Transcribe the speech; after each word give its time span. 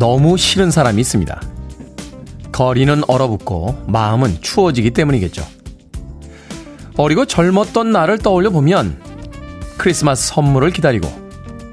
너무 0.00 0.38
싫은 0.38 0.70
사람이 0.70 0.98
있습니다. 1.02 1.42
거리는 2.52 3.02
얼어붙고 3.06 3.84
마음은 3.86 4.40
추워지기 4.40 4.92
때문이겠죠. 4.92 5.46
어리고 6.96 7.26
젊었던 7.26 7.92
나를 7.92 8.16
떠올려 8.16 8.48
보면 8.48 8.98
크리스마스 9.76 10.28
선물을 10.28 10.70
기다리고 10.70 11.06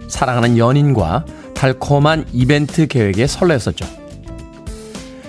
사랑하는 0.09 0.58
연인과 0.58 1.26
달콤한 1.55 2.26
이벤트 2.34 2.88
계획에 2.88 3.27
설레었었죠. 3.27 3.85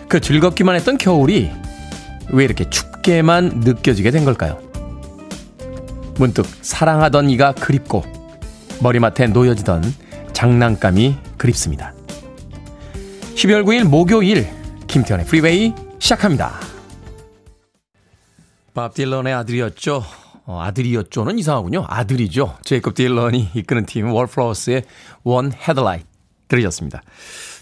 그 0.09 0.21
즐겁기만 0.21 0.75
했던 0.75 0.99
겨울이 0.99 1.53
왜 2.31 2.45
이렇게 2.45 2.69
춥게만 2.69 3.61
느껴지게 3.61 4.11
된 4.11 4.25
걸까요? 4.25 4.59
문득 6.17 6.45
사랑하던 6.63 7.31
이가 7.31 7.53
그립고 7.53 8.03
머리맡에 8.81 9.29
놓여지던 9.29 9.85
장난감이 10.33 11.17
그립습니다. 11.37 11.95
12월 13.39 13.63
9일 13.63 13.85
목요일 13.85 14.49
김태훈의 14.89 15.25
프리웨이 15.27 15.73
시작합니다. 16.01 16.59
밥 18.75 18.95
딜런의 18.95 19.33
아들이었죠. 19.33 20.03
어, 20.45 20.61
아들이었죠는 20.61 21.39
이상하군요. 21.39 21.85
아들이죠. 21.87 22.59
제이콥 22.65 22.95
딜런이 22.95 23.51
이끄는 23.55 23.87
팀 23.87 24.11
월플라워스의 24.11 24.83
One 25.23 25.53
Headlight 25.53 26.05
들으셨습니다. 26.49 27.03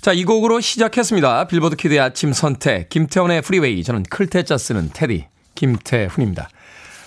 자, 0.00 0.14
이 0.14 0.24
곡으로 0.24 0.60
시작했습니다. 0.60 1.46
빌보드 1.48 1.76
kid의 1.76 2.00
아침 2.00 2.32
선택 2.32 2.88
김태훈의 2.88 3.42
프리웨이 3.42 3.84
저는 3.84 4.04
클 4.04 4.27
태 4.27 4.45
자 4.45 4.56
쓰는 4.56 4.88
태디 4.94 5.26
김태훈입니다. 5.56 6.48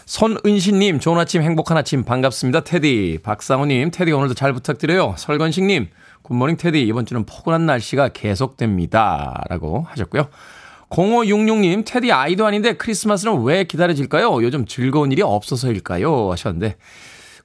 손은신님 0.05 0.99
좋은 0.99 1.17
아침 1.17 1.41
행복한 1.41 1.75
아침 1.75 2.03
반갑습니다. 2.03 2.59
테디 2.65 3.19
박상우님 3.23 3.89
테디 3.89 4.11
오늘도 4.11 4.35
잘 4.35 4.53
부탁드려요. 4.53 5.15
설건식님 5.17 5.87
굿모닝 6.23 6.57
테디 6.57 6.81
이번 6.83 7.05
주는 7.05 7.25
포근한 7.25 7.65
날씨가 7.65 8.09
계속됩니다. 8.09 9.43
라고 9.49 9.85
하셨고요. 9.89 10.27
0566님 10.89 11.85
테디 11.85 12.11
아이도 12.11 12.45
아닌데 12.45 12.73
크리스마스는 12.73 13.43
왜 13.43 13.63
기다려질까요? 13.63 14.43
요즘 14.43 14.65
즐거운 14.65 15.11
일이 15.11 15.21
없어서일까요? 15.21 16.31
하셨는데 16.31 16.77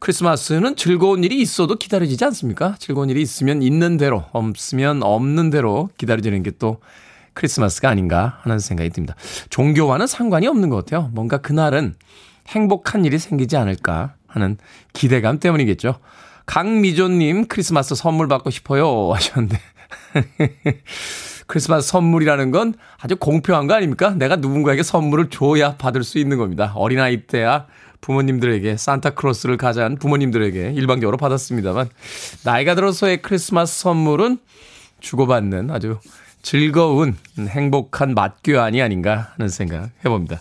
크리스마스는 0.00 0.76
즐거운 0.76 1.24
일이 1.24 1.40
있어도 1.40 1.76
기다려지지 1.76 2.24
않습니까? 2.26 2.74
즐거운 2.78 3.10
일이 3.10 3.22
있으면 3.22 3.62
있는 3.62 3.96
대로 3.96 4.24
없으면 4.32 5.02
없는 5.02 5.50
대로 5.50 5.90
기다려지는 5.98 6.42
게 6.42 6.50
또 6.58 6.78
크리스마스가 7.34 7.88
아닌가 7.88 8.38
하는 8.42 8.58
생각이 8.58 8.90
듭니다. 8.90 9.14
종교와는 9.50 10.06
상관이 10.06 10.46
없는 10.46 10.70
것 10.70 10.76
같아요. 10.76 11.10
뭔가 11.12 11.38
그날은 11.38 11.94
행복한 12.48 13.04
일이 13.04 13.18
생기지 13.18 13.56
않을까 13.56 14.14
하는 14.26 14.56
기대감 14.92 15.38
때문이겠죠. 15.38 15.96
강미조님 16.46 17.46
크리스마스 17.46 17.94
선물 17.94 18.28
받고 18.28 18.50
싶어요 18.50 19.12
하셨는데 19.12 19.58
크리스마스 21.46 21.88
선물이라는 21.88 22.50
건 22.50 22.74
아주 22.98 23.16
공평한 23.16 23.66
거 23.66 23.74
아닙니까? 23.74 24.10
내가 24.10 24.36
누군가에게 24.36 24.82
선물을 24.82 25.30
줘야 25.30 25.76
받을 25.76 26.02
수 26.04 26.18
있는 26.18 26.38
겁니다. 26.38 26.72
어린아이 26.74 27.26
때야 27.26 27.66
부모님들에게 28.00 28.76
산타크로스를 28.76 29.56
가져간 29.56 29.96
부모님들에게 29.96 30.72
일반적으로 30.74 31.16
받았습니다만 31.16 31.88
나이가 32.44 32.74
들어서의 32.74 33.22
크리스마스 33.22 33.80
선물은 33.80 34.38
주고받는 35.00 35.70
아주 35.70 35.98
즐거운 36.42 37.16
행복한 37.38 38.14
맛교환이 38.14 38.82
아닌가 38.82 39.32
하는 39.36 39.48
생각 39.48 39.90
해봅니다. 40.04 40.40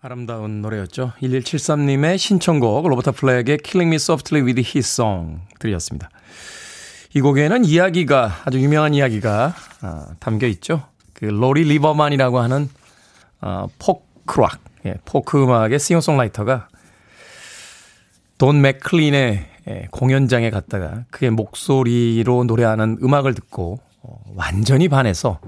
아름다운 0.00 0.60
노래였죠. 0.60 1.12
1173님의 1.22 2.18
신청곡 2.18 2.86
로버타 2.86 3.12
플랙의 3.12 3.58
Killing 3.64 3.88
Me 3.88 3.94
Softly 3.94 4.44
with 4.44 4.60
His 4.60 4.86
Song 4.86 5.40
들이었습니다. 5.58 6.10
이 7.14 7.20
곡에는 7.22 7.64
이야기가 7.64 8.42
아주 8.44 8.60
유명한 8.60 8.92
이야기가 8.92 9.54
아, 9.80 10.06
담겨 10.18 10.46
있죠. 10.48 10.82
그 11.14 11.24
로리 11.24 11.64
리버만이라고 11.64 12.40
하는 12.40 12.68
아, 13.40 13.68
포크락, 13.78 14.60
예, 14.84 14.96
포크 15.06 15.42
음악의 15.42 15.78
싱어송라이터가 15.78 16.68
돈 18.36 18.60
맥클린의 18.60 19.46
예, 19.68 19.88
공연장에 19.92 20.50
갔다가 20.50 21.04
그의 21.10 21.30
목소리로 21.30 22.44
노래하는 22.44 22.98
음악을 23.02 23.34
듣고 23.34 23.78
어, 24.02 24.20
완전히 24.34 24.88
반해서 24.88 25.40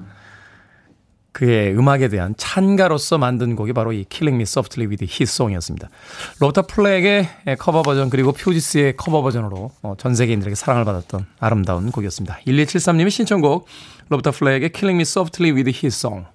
그의 1.35 1.77
음악에 1.77 2.09
대한 2.09 2.33
찬가로서 2.37 3.19
만든 3.19 3.57
곡이 3.57 3.73
바로 3.73 3.93
이 3.93 4.07
Killing 4.09 4.37
Me 4.37 4.43
Softly 4.43 4.89
with 4.89 5.05
His 5.05 5.25
Song이었습니다. 5.25 5.91
로버타 6.39 6.63
플랙의 6.63 7.29
커버 7.59 7.83
버전 7.83 8.09
그리고 8.09 8.33
퓨지스의 8.33 8.97
커버 8.97 9.21
버전으로 9.21 9.73
어, 9.83 9.95
전 9.99 10.15
세계인들에게 10.15 10.55
사랑을 10.55 10.85
받았던 10.85 11.27
아름다운 11.41 11.91
곡이었습니다. 11.91 12.39
1273님의 12.47 13.11
신청곡 13.11 13.67
로버타 14.11 14.31
플랙의 14.31 14.71
Killing 14.71 14.97
Me 14.97 15.03
Softly 15.03 15.53
with 15.53 15.69
His 15.69 15.99
Song 15.99 16.27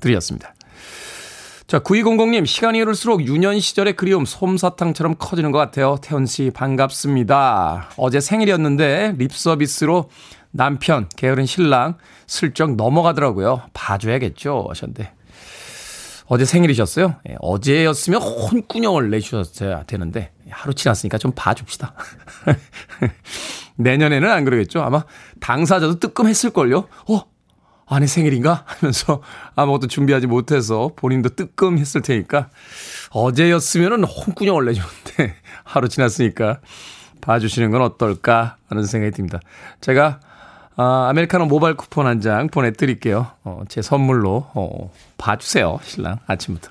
들이었습니다. 0.00 0.54
자, 1.66 1.78
9200님, 1.78 2.44
시간이 2.44 2.80
흐를수록 2.80 3.24
유년 3.26 3.58
시절의 3.58 3.96
그리움 3.96 4.26
솜사탕처럼 4.26 5.14
커지는 5.18 5.52
것 5.52 5.58
같아요. 5.58 5.96
태훈 6.02 6.26
씨, 6.26 6.50
반갑습니다. 6.52 7.92
어제 7.96 8.20
생일이었는데 8.20 9.14
립 9.16 9.32
서비스로 9.32 10.10
남편, 10.52 11.08
게으른 11.16 11.46
신랑 11.46 11.96
슬쩍 12.26 12.76
넘어가더라고요. 12.76 13.62
봐줘야겠죠. 13.72 14.66
하셨는데. 14.68 15.12
어제 16.26 16.44
생일이셨어요? 16.44 17.16
예, 17.28 17.36
어제였으면 17.40 18.22
혼꾸녕을 18.22 19.10
내주셨어야 19.10 19.84
되는데, 19.84 20.32
하루 20.50 20.72
지났으니까 20.72 21.18
좀 21.18 21.32
봐줍시다. 21.34 21.94
내년에는 23.76 24.30
안 24.30 24.44
그러겠죠? 24.44 24.82
아마 24.82 25.04
당사자도 25.40 25.98
뜨끔했을걸요? 25.98 26.88
어? 27.10 27.22
아내 27.86 28.06
생일인가? 28.06 28.64
하면서 28.66 29.22
아무것도 29.56 29.88
준비하지 29.88 30.26
못해서 30.26 30.92
본인도 30.96 31.30
뜨끔했을 31.30 32.02
테니까, 32.02 32.50
어제였으면 33.10 34.04
혼꾸녕을 34.04 34.66
내주는데, 34.66 35.34
하루 35.64 35.88
지났으니까 35.88 36.60
봐주시는 37.20 37.70
건 37.70 37.82
어떨까 37.82 38.56
하는 38.68 38.84
생각이 38.84 39.14
듭니다. 39.14 39.40
제가 39.80 40.20
아, 40.76 41.08
아메리카노 41.10 41.46
모바일 41.46 41.76
쿠폰 41.76 42.06
한 42.06 42.20
장 42.20 42.48
보내드릴게요. 42.48 43.26
어, 43.44 43.62
제 43.68 43.82
선물로 43.82 44.46
어, 44.54 44.90
봐주세요. 45.18 45.80
신랑 45.82 46.18
아침부터. 46.26 46.70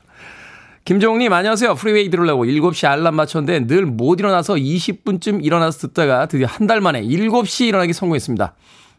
김정욱님 0.85 1.31
안녕하세요. 1.31 1.75
프리웨이 1.75 2.09
들으려고 2.09 2.45
7시 2.45 2.87
알람 2.89 3.15
맞췄는데 3.15 3.67
늘 3.67 3.85
못 3.85 4.19
일어나서 4.19 4.55
20분쯤 4.55 5.43
일어나서 5.45 5.87
듣다가 5.87 6.25
드디어 6.25 6.47
한 6.47 6.67
달 6.67 6.81
만에 6.81 7.01
7시 7.03 7.67
일어나기 7.67 7.93
성공했습니다. 7.93 8.53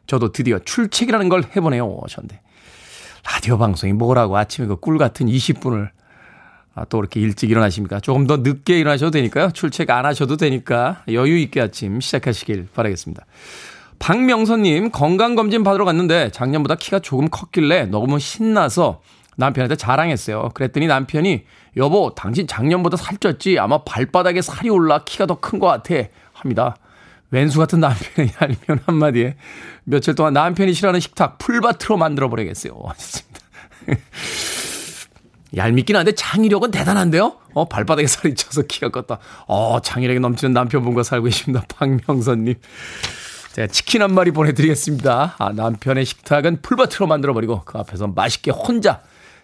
저도 0.06 0.31
드디어 0.32 0.58
출첵이라는 0.60 1.28
걸 1.28 1.44
해보네요. 1.56 1.99
하셨는데 2.02 2.40
라디오 3.25 3.56
방송이 3.58 3.93
뭐라고 3.94 4.37
아침에 4.37 4.66
그 4.66 4.76
꿀 4.76 4.99
같은 4.99 5.26
20분을 5.26 5.88
아, 6.75 6.84
또 6.87 6.99
이렇게 7.00 7.20
일찍 7.20 7.50
일어나십니까? 7.50 8.00
조금 8.00 8.26
더 8.26 8.38
늦게 8.38 8.78
일어나셔도 8.78 9.10
되니까요. 9.10 9.50
출첵 9.52 9.90
안 9.90 10.06
하셔도 10.06 10.37
되니까 10.37 11.02
여유 11.08 11.37
있게 11.38 11.60
아침 11.60 12.00
시작하시길 12.00 12.69
바라겠습니다. 12.75 13.25
박명선님 14.02 14.90
건강검진 14.90 15.62
받으러 15.62 15.84
갔는데 15.84 16.31
작년보다 16.32 16.75
키가 16.75 16.99
조금 16.99 17.28
컸길래 17.31 17.84
너무 17.87 18.19
신나서 18.19 19.00
남편한테 19.37 19.76
자랑했어요. 19.76 20.50
그랬더니 20.54 20.88
남편이 20.88 21.44
여보 21.76 22.12
당신 22.12 22.49
작년보다 22.49 22.96
살쪘지 22.96 23.58
아마 23.60 23.84
발바닥에 23.84 24.43
살이 24.43 24.70
올라 24.70 25.04
키가 25.04 25.26
더 25.26 25.37
큰 25.40 25.60
것 25.60 25.69
같아 25.69 25.94
합니다. 26.32 26.75
왼수 27.31 27.60
같은 27.60 27.78
남편이 27.78 28.31
알면 28.37 28.81
한마디에 28.87 29.37
며칠 29.84 30.16
동안 30.16 30.32
남편이 30.32 30.72
싫어하는 30.75 30.99
식탁 30.99 31.38
풀밭으로 31.38 31.96
만들어 31.96 32.28
버리겠어요. 32.28 32.75
하셨습니다. 32.84 33.40
얄밉긴 35.56 35.94
한데 35.94 36.10
창의력은 36.12 36.72
대단한데요? 36.72 37.37
어, 37.54 37.69
발바닥에 37.69 38.08
살이 38.08 38.34
쪄서 38.34 38.62
키가 38.62 38.88
컸다. 38.88 39.19
어, 39.46 39.78
창의력이 39.81 40.19
넘치는 40.19 40.52
남편분과 40.54 41.04
살고 41.04 41.26
계십니다. 41.26 41.64
박명선님. 41.69 42.54
제가 43.52 43.66
치킨 43.66 44.02
한 44.02 44.14
마리 44.14 44.31
보내드리겠습니다. 44.31 45.37
아, 45.38 45.52
남편의 45.52 46.04
식탁은 46.04 46.62
풀밭으로 46.62 47.06
만들어버리고 47.06 47.62
그 47.64 47.78
앞에서 47.78 48.06
맛있게 48.08 48.50
혼자 48.50 49.00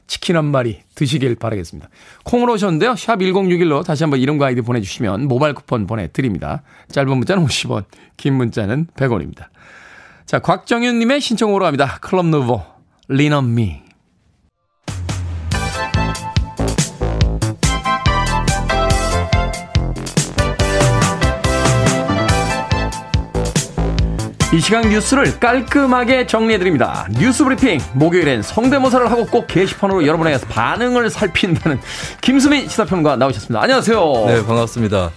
치킨 0.07 0.37
한 0.37 0.47
마리 0.47 0.81
드시길 0.95 1.35
바라겠습니다. 1.35 1.91
콩으로 2.25 2.55
오셨는데요. 2.55 2.97
샵 2.97 3.19
1061로 3.19 3.85
다시 3.85 4.05
한번 4.05 4.21
이름과 4.21 4.47
아이디 4.47 4.63
보내주시면 4.63 5.29
모바일 5.29 5.55
쿠폰 5.55 5.87
보내드립니다. 5.87 6.63
짧은 6.91 7.15
문자는 7.15 7.45
50원, 7.45 7.85
긴 8.17 8.35
문자는 8.35 8.87
100원입니다. 8.97 9.49
자, 10.25 10.39
곽정윤님의 10.39 11.21
신청으로 11.21 11.65
갑니다. 11.65 11.99
클럽 12.01 12.25
누보, 12.27 12.63
me. 13.11 13.88
이 24.51 24.61
시간 24.61 24.89
뉴스를 24.89 25.39
깔끔하게 25.39 26.27
정리해드립니다. 26.27 27.07
뉴스 27.19 27.45
브리핑. 27.45 27.79
목요일엔 27.93 28.41
성대모사를 28.41 29.11
하고 29.11 29.27
꼭 29.27 29.47
게시판으로 29.47 30.07
여러분의 30.07 30.41
반응을 30.41 31.11
살핀다는 31.11 31.79
김수민 32.23 32.67
시사평가 32.67 33.17
나오셨습니다. 33.17 33.61
안녕하세요. 33.63 34.01
네, 34.27 34.47
반갑습니다. 34.47 35.11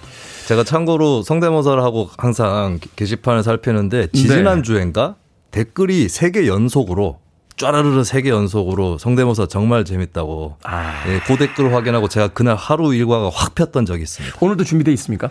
제가 0.48 0.66
참고로 0.66 1.22
성대모사를 1.22 1.82
하고 1.82 2.10
항상 2.18 2.78
게시판을 2.98 3.44
살피는데 3.44 4.08
지지난 4.12 4.58
네. 4.58 4.64
주엔가 4.64 5.16
댓글이 5.52 6.08
3개 6.08 6.46
연속으로 6.46 7.20
쫘라르르 7.56 8.02
3개 8.02 8.28
연속으로 8.28 8.98
성대모사 8.98 9.48
정말 9.48 9.86
재밌다고 9.86 10.58
아... 10.64 11.04
예, 11.08 11.22
그 11.26 11.38
댓글을 11.38 11.74
확인하고 11.74 12.10
제가 12.10 12.30
그날 12.30 12.58
하루 12.58 12.94
일과가 12.94 13.30
확 13.34 13.56
폈던 13.56 13.86
적이 13.86 14.04
있습니다. 14.04 14.36
오늘도 14.42 14.66
준비되어 14.66 14.94
있습니까? 14.96 15.30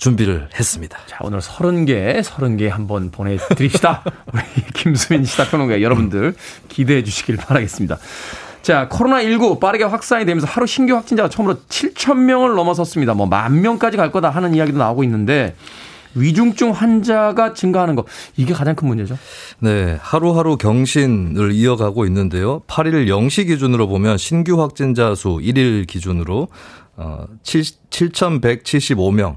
준비를 0.00 0.48
했습니다. 0.58 0.98
자, 1.06 1.18
오늘 1.20 1.40
30개, 1.40 2.22
30개 2.22 2.68
한번 2.68 3.10
보내드립시다. 3.10 4.02
우리 4.32 4.42
김수민 4.72 5.24
시사평론가 5.24 5.82
여러분들 5.82 6.34
기대해 6.68 7.04
주시길 7.04 7.36
바라겠습니다. 7.36 7.98
자, 8.62 8.88
코로나19 8.88 9.60
빠르게 9.60 9.84
확산이 9.84 10.24
되면서 10.24 10.46
하루 10.46 10.66
신규 10.66 10.94
확진자가 10.94 11.28
처음으로 11.28 11.58
7,000명을 11.68 12.54
넘어섰습니다. 12.56 13.12
뭐, 13.12 13.26
만 13.26 13.60
명까지 13.60 13.98
갈 13.98 14.10
거다 14.10 14.30
하는 14.30 14.54
이야기도 14.54 14.78
나오고 14.78 15.04
있는데, 15.04 15.54
위중증 16.14 16.70
환자가 16.70 17.52
증가하는 17.52 17.94
거, 17.94 18.04
이게 18.36 18.54
가장 18.54 18.74
큰 18.74 18.88
문제죠? 18.88 19.18
네, 19.60 19.98
하루하루 20.00 20.56
경신을 20.56 21.52
이어가고 21.52 22.06
있는데요. 22.06 22.60
8일 22.66 23.06
0시 23.06 23.46
기준으로 23.46 23.86
보면 23.86 24.16
신규 24.18 24.60
확진자 24.60 25.14
수 25.14 25.38
1일 25.42 25.86
기준으로 25.86 26.48
어, 26.96 27.24
7,175명, 27.44 29.36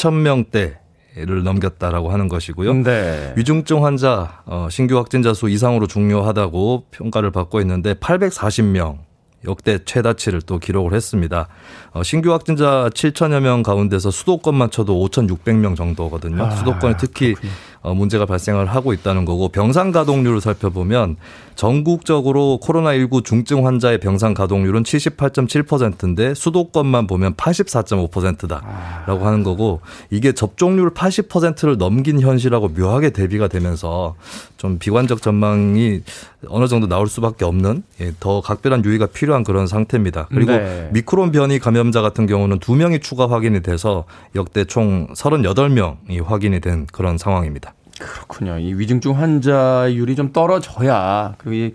4,000명대 0.00 0.80
를 1.16 1.42
넘겼다라고 1.42 2.12
하는 2.12 2.28
것이고요. 2.28 2.72
네. 2.84 3.34
위중증 3.36 3.84
환자 3.84 4.42
어, 4.46 4.68
신규 4.70 4.96
확진자 4.96 5.34
수 5.34 5.48
이상으로 5.48 5.88
중요하다고 5.88 6.84
평가를 6.92 7.32
받고 7.32 7.60
있는데 7.62 7.94
840명 7.94 8.98
역대 9.44 9.78
최다치를 9.84 10.42
또 10.42 10.58
기록을 10.58 10.92
했습니다. 10.94 11.48
어, 11.92 12.02
신규 12.04 12.32
확진자 12.32 12.88
7천여 12.94 13.40
명 13.40 13.62
가운데서 13.62 14.12
수도권만 14.12 14.70
쳐도 14.70 14.94
5,600명 15.08 15.76
정도거든요. 15.76 16.44
아, 16.44 16.50
수도권에 16.50 16.96
특히 16.96 17.34
그렇군요. 17.34 17.52
어, 17.82 17.94
문제가 17.94 18.26
발생을 18.26 18.66
하고 18.66 18.92
있다는 18.92 19.24
거고 19.24 19.48
병상 19.48 19.90
가동률을 19.90 20.40
살펴보면 20.40 21.16
전국적으로 21.54 22.58
코로나19 22.62 23.24
중증 23.24 23.66
환자의 23.66 23.98
병상 23.98 24.34
가동률은 24.34 24.82
78.7%인데 24.82 26.34
수도권만 26.34 27.06
보면 27.06 27.34
84.5%다라고 27.34 29.26
하는 29.26 29.42
거고 29.42 29.80
이게 30.10 30.32
접종률 30.32 30.94
80%를 30.94 31.78
넘긴 31.78 32.20
현실하고 32.20 32.68
묘하게 32.68 33.10
대비가 33.10 33.48
되면서 33.48 34.14
좀 34.56 34.78
비관적 34.78 35.22
전망이 35.22 36.00
어느 36.48 36.66
정도 36.68 36.86
나올 36.86 37.06
수밖에 37.06 37.44
없는 37.44 37.82
예, 38.00 38.12
더 38.18 38.40
각별한 38.40 38.84
유의가 38.84 39.06
필요한 39.06 39.44
그런 39.44 39.66
상태입니다. 39.66 40.28
그리고 40.30 40.52
네. 40.52 40.88
미크론 40.92 41.32
변이 41.32 41.58
감염자 41.58 42.00
같은 42.00 42.26
경우는 42.26 42.58
2명이 42.60 43.02
추가 43.02 43.28
확인이 43.28 43.60
돼서 43.60 44.04
역대 44.34 44.64
총 44.64 45.08
38명이 45.14 46.24
확인이 46.24 46.60
된 46.60 46.86
그런 46.92 47.18
상황입니다. 47.18 47.74
그렇군요. 47.98 48.58
이 48.58 48.72
위중증 48.72 49.12
환자율이 49.12 50.16
좀 50.16 50.32
떨어져야 50.32 51.34
그리고 51.36 51.54
이 51.54 51.74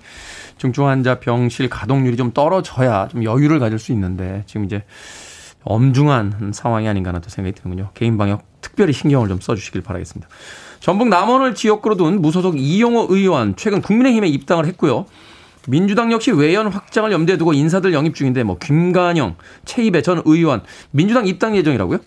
중증 0.58 0.88
환자 0.88 1.20
병실 1.20 1.70
가동률이 1.70 2.18
좀 2.18 2.32
떨어져야 2.32 3.08
좀 3.10 3.24
여유를 3.24 3.60
가질 3.60 3.78
수 3.78 3.92
있는데 3.92 4.44
지금 4.48 4.66
이제 4.66 4.84
엄중한 5.64 6.52
상황이 6.54 6.88
아닌가 6.88 7.10
하는 7.10 7.22
생각이 7.26 7.56
드는군요. 7.56 7.90
개인 7.94 8.18
방역 8.18 8.55
특별히 8.66 8.94
신경을 8.94 9.28
좀 9.28 9.40
써주시길 9.40 9.82
바라겠습니다. 9.82 10.28
전북 10.80 11.08
남원을 11.08 11.54
지역구로 11.54 11.98
둔 11.98 12.20
무소속 12.20 12.60
이용호 12.60 13.08
의원 13.10 13.56
최근 13.56 13.82
국민의힘에 13.82 14.28
입당을 14.28 14.66
했고요. 14.66 15.06
민주당 15.68 16.12
역시 16.12 16.32
외연 16.32 16.68
확장을 16.68 17.12
염두에 17.12 17.38
두고 17.38 17.54
인사들 17.54 17.94
영입 17.94 18.16
중인데 18.16 18.44
뭐 18.44 18.58
김관영, 18.58 19.36
최이배 19.66 20.02
전 20.02 20.22
의원 20.26 20.64
민주당 20.92 21.28
입당 21.28 21.56
예정이라고요? 21.56 22.00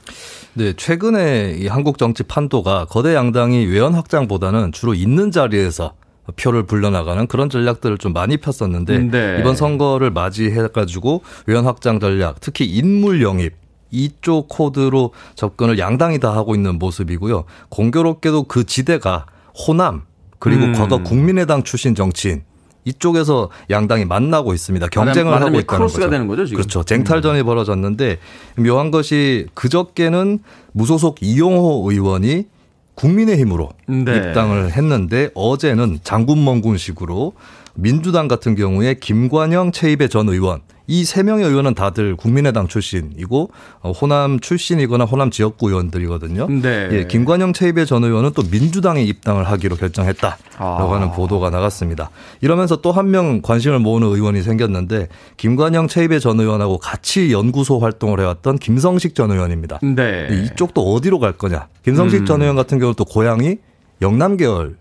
네, 0.54 0.72
최근에 0.76 1.56
이 1.58 1.68
한국 1.68 1.98
정치 1.98 2.24
판도가 2.24 2.86
거대 2.86 3.14
양당이 3.14 3.66
외연 3.66 3.94
확장보다는 3.94 4.72
주로 4.72 4.94
있는 4.94 5.30
자리에서 5.30 5.94
표를 6.36 6.64
불려나가는 6.64 7.26
그런 7.26 7.48
전략들을 7.48 7.98
좀 7.98 8.12
많이 8.12 8.36
폈었는데 8.36 8.98
네. 9.10 9.36
이번 9.40 9.54
선거를 9.54 10.10
맞이해 10.10 10.68
가지고 10.68 11.22
외연 11.46 11.64
확장 11.64 12.00
전략, 12.00 12.40
특히 12.40 12.66
인물 12.66 13.22
영입 13.22 13.54
이쪽 13.90 14.48
코드로 14.48 15.12
접근을 15.34 15.78
양당이 15.78 16.20
다 16.20 16.34
하고 16.34 16.54
있는 16.54 16.78
모습이고요. 16.78 17.44
공교롭게도 17.68 18.44
그 18.44 18.64
지대가 18.64 19.26
호남 19.54 20.02
그리고 20.38 20.64
음. 20.64 20.72
과거 20.72 21.02
국민의당 21.02 21.62
출신 21.62 21.94
정치인 21.94 22.42
이쪽에서 22.84 23.50
양당이 23.70 24.04
만나고 24.04 24.54
있습니다. 24.54 24.86
경쟁을 24.88 25.34
하고 25.34 25.58
있다는 25.58 25.86
거죠. 25.86 26.10
되는 26.10 26.26
거죠 26.26 26.46
지금? 26.46 26.58
그렇죠. 26.58 26.82
쟁탈전이 26.84 27.40
음. 27.40 27.44
벌어졌는데 27.44 28.18
묘한 28.56 28.90
것이 28.90 29.46
그저께는 29.54 30.38
무소속 30.72 31.22
이용호 31.22 31.90
의원이 31.90 32.46
국민의힘으로 32.94 33.70
네. 33.86 34.16
입당을 34.16 34.72
했는데 34.72 35.30
어제는 35.34 36.00
장군멍군식으로 36.02 37.34
민주당 37.74 38.26
같은 38.26 38.56
경우에 38.56 38.94
김관영 38.94 39.70
최입의 39.70 40.08
전 40.08 40.28
의원 40.28 40.60
이 40.90 41.04
세 41.04 41.22
명의 41.22 41.44
의원은 41.44 41.74
다들 41.74 42.16
국민의당 42.16 42.66
출신이고 42.66 43.50
어, 43.82 43.92
호남 43.92 44.40
출신이거나 44.40 45.04
호남 45.04 45.30
지역구 45.30 45.68
의원들이거든요. 45.68 46.46
네. 46.62 46.88
예, 46.92 47.06
김관영 47.06 47.52
최입의 47.52 47.84
전 47.86 48.04
의원은 48.04 48.32
또 48.34 48.42
민주당에 48.50 49.02
입당을 49.02 49.44
하기로 49.44 49.76
결정했다라고 49.76 50.38
아. 50.58 50.94
하는 50.94 51.12
보도가 51.12 51.50
나갔습니다. 51.50 52.10
이러면서 52.40 52.80
또 52.80 52.92
한 52.92 53.10
명 53.10 53.42
관심을 53.42 53.78
모으는 53.78 54.08
의원이 54.08 54.42
생겼는데 54.42 55.08
김관영 55.36 55.88
최입의 55.88 56.20
전 56.20 56.40
의원하고 56.40 56.78
같이 56.78 57.32
연구소 57.32 57.78
활동을 57.78 58.20
해왔던 58.20 58.56
김성식 58.58 59.14
전 59.14 59.30
의원입니다. 59.30 59.78
네. 59.82 60.28
이쪽도 60.30 60.80
어디로 60.94 61.18
갈 61.18 61.32
거냐? 61.32 61.68
김성식 61.84 62.20
음. 62.22 62.26
전 62.26 62.40
의원 62.42 62.56
같은 62.56 62.78
경우는 62.78 62.94
또 62.96 63.04
고향이 63.04 63.56
영남 64.00 64.36
계열 64.38 64.76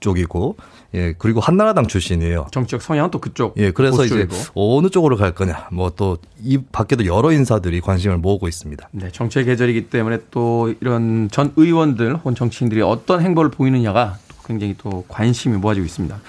쪽이고 0.00 0.56
예, 0.94 1.14
그리고 1.16 1.40
한나라당 1.40 1.86
출신이에요. 1.86 2.48
정치적 2.52 2.82
성향은 2.82 3.10
또 3.10 3.18
그쪽. 3.18 3.54
예, 3.56 3.70
그래서 3.70 4.04
이제 4.04 4.28
어느 4.54 4.88
쪽으로 4.90 5.16
갈 5.16 5.32
거냐. 5.34 5.68
뭐 5.72 5.90
또 5.90 6.18
이 6.44 6.58
밖에도 6.58 7.06
여러 7.06 7.30
인사들이 7.32 7.80
관심을 7.80 8.18
모으고 8.18 8.48
있습니다. 8.48 8.88
네, 8.92 9.10
정치의 9.12 9.44
계절이기 9.44 9.88
때문에 9.90 10.18
또 10.32 10.74
이런 10.80 11.28
전 11.30 11.52
의원들 11.56 12.16
혹은 12.16 12.34
정치인들이 12.34 12.82
어떤 12.82 13.20
행보를 13.20 13.50
보이느냐가 13.50 14.18
굉장히 14.44 14.74
또 14.76 15.04
관심이 15.08 15.56
모아지고 15.56 15.86
있습니다. 15.86 16.20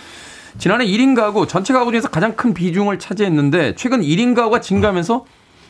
지난해 0.59 0.85
1인 0.85 1.15
가구 1.15 1.47
전체 1.47 1.73
가구 1.73 1.91
중에서 1.91 2.09
가장 2.09 2.35
큰 2.35 2.53
비중을 2.53 2.99
차지했는데 2.99 3.73
최근 3.75 4.01
1인 4.01 4.35
가구가 4.35 4.61
증가하면서 4.61 5.25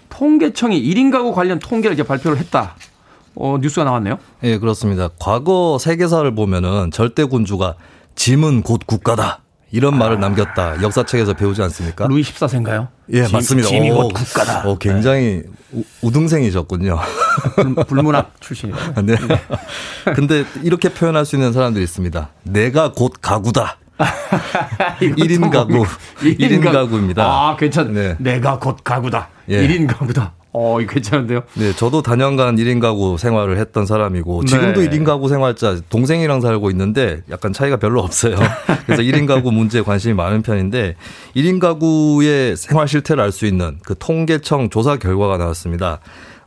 통계청이 0.10 0.82
1인 0.84 1.10
가구 1.12 1.34
관련 1.34 1.58
통계를 1.60 1.94
이제 1.94 2.04
발표를 2.04 2.38
했다. 2.38 2.76
어, 3.36 3.58
뉴스가 3.62 3.86
나왔네요. 3.86 4.20
예, 4.44 4.58
그렇습니다. 4.60 5.10
과거 5.20 5.78
세계사를 5.80 6.36
보면은 6.36 6.92
절대 6.92 7.24
군주가 7.24 7.76
짐은 8.16 8.62
곧 8.64 8.82
국가다. 8.86 9.40
이런 9.72 9.96
아. 9.96 9.98
말을 9.98 10.20
남겼다. 10.20 10.82
역사책에서 10.84 11.34
배우지 11.34 11.62
않습니까? 11.64 12.06
루이 12.08 12.22
14세인가요? 12.22 12.90
예, 13.12 13.26
짐, 13.26 13.34
맞습니다. 13.34 13.68
짐이 13.70 13.90
오, 13.92 13.96
곧 13.96 14.14
국가다. 14.14 14.68
오, 14.68 14.78
굉장히 14.78 15.42
네. 15.72 15.84
우등생이셨군요. 16.02 17.00
불, 17.88 18.04
문학 18.04 18.34
출신이에요. 18.40 18.78
네. 19.04 19.16
네. 19.16 20.14
근데 20.16 20.46
이렇게 20.62 20.90
표현할 20.90 21.26
수 21.26 21.36
있는 21.36 21.54
사람들이 21.54 21.84
있습니다. 21.84 22.30
내가 22.44 22.92
곧 22.92 23.14
가구다. 23.20 23.78
1인 25.02 25.52
가구. 25.52 25.86
1인, 26.22 26.38
1인 26.40 26.72
가구. 26.72 26.98
입니다 26.98 27.24
아, 27.26 27.56
괜찮네. 27.56 27.92
네. 27.92 28.16
내가 28.20 28.60
곧 28.60 28.78
가구다. 28.84 29.30
예. 29.50 29.68
1인 29.68 29.88
가구다. 29.88 30.34
어, 30.54 30.78
괜찮은데요? 30.88 31.42
네, 31.56 31.74
저도 31.76 32.02
단연간 32.04 32.56
1인 32.58 32.80
가구 32.80 33.18
생활을 33.18 33.58
했던 33.58 33.86
사람이고 33.88 34.46
지금도 34.46 34.82
네. 34.82 34.90
1인 34.90 35.04
가구 35.04 35.28
생활자 35.28 35.78
동생이랑 35.90 36.42
살고 36.42 36.70
있는데 36.72 37.22
약간 37.32 37.54
차이가 37.54 37.78
별로 37.78 38.02
없어요. 38.02 38.36
그래서 38.86 39.02
1인 39.02 39.26
가구 39.28 39.52
문제에 39.52 39.82
관심이 39.82 40.14
많은 40.14 40.44
편인데 40.44 40.96
1인 41.36 41.60
가구의 41.60 42.56
생활 42.56 42.88
실태를 42.88 43.24
알 43.24 43.32
수 43.34 43.48
있는 43.48 43.80
그 43.84 43.96
통계청 43.98 44.70
조사 44.70 44.98
결과가 44.98 45.38
나왔습니다. 45.38 46.00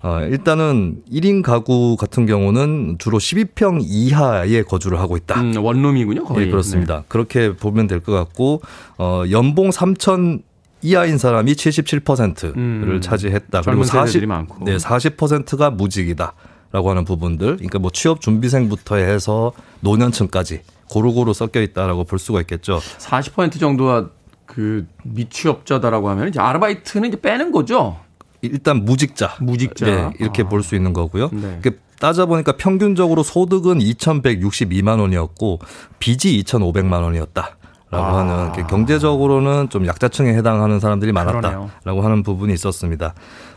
어, 0.03 0.21
일단은 0.21 0.99
1인 1.13 1.43
가구 1.43 1.97
같은 1.97 2.27
경우는 2.27 2.97
주로 3.01 3.19
12평 3.19 3.81
이하에 3.83 4.63
거주를 4.63 5.01
하고 5.01 5.17
있다. 5.17 5.41
음, 5.41 5.55
원룸이군요, 5.57 6.25
거의. 6.27 6.45
네, 6.45 6.51
그렇습니다. 6.53 6.99
네. 6.99 7.03
그렇게 7.09 7.57
보면 7.57 7.89
될 7.89 7.99
것 8.01 8.13
같고, 8.13 8.63
어, 8.99 9.25
연봉 9.33 9.71
3천 9.71 10.43
이하인 10.87 11.19
사람이 11.19 11.53
77%를 11.55 12.53
음, 12.57 13.01
차지했다. 13.01 13.63
그리고 13.63 13.83
40, 13.83 14.25
많고. 14.27 14.65
네, 14.65 14.77
40%가 14.77 15.71
무직이다. 15.71 16.35
라고 16.73 16.91
하는 16.91 17.05
부분들. 17.05 17.57
그러니까 17.57 17.79
뭐 17.79 17.91
취업 17.93 18.21
준비생부터 18.21 18.97
해서 18.97 19.53
노년층까지 19.81 20.63
고루고루 20.91 21.33
섞여 21.33 21.61
있다라고 21.61 22.05
볼 22.05 22.19
수가 22.19 22.41
있겠죠. 22.43 22.81
40% 22.99 23.59
정도가 23.59 24.11
그 24.47 24.87
미취업자다라고 25.03 26.09
하면 26.11 26.29
이제 26.29 26.41
아르바이트는 26.41 27.09
이제 27.09 27.21
빼는 27.21 27.51
거죠. 27.51 27.99
일단 28.43 28.85
무직자. 28.85 29.37
무직자. 29.41 29.87
네, 29.87 30.11
이렇게 30.21 30.43
아. 30.43 30.49
볼수 30.49 30.77
있는 30.77 30.93
거고요. 30.93 31.31
네. 31.33 31.61
따져보니까 31.99 32.57
평균적으로 32.57 33.23
소득은 33.23 33.79
2,162만 33.79 35.01
원이었고 35.01 35.61
빚이 35.99 36.43
2,500만 36.43 37.03
원이었다. 37.03 37.56
라고 37.91 38.05
아. 38.05 38.19
하는 38.19 38.67
경제적으로는 38.67 39.69
좀 39.69 39.87
약자층에 39.87 40.35
해당하는 40.35 40.81
사람들이 40.81 41.13
많았다라고 41.13 41.69
그러네요. 41.83 42.05
하는 42.05 42.23
부분이 42.23 42.53
있었습니다. 42.53 43.15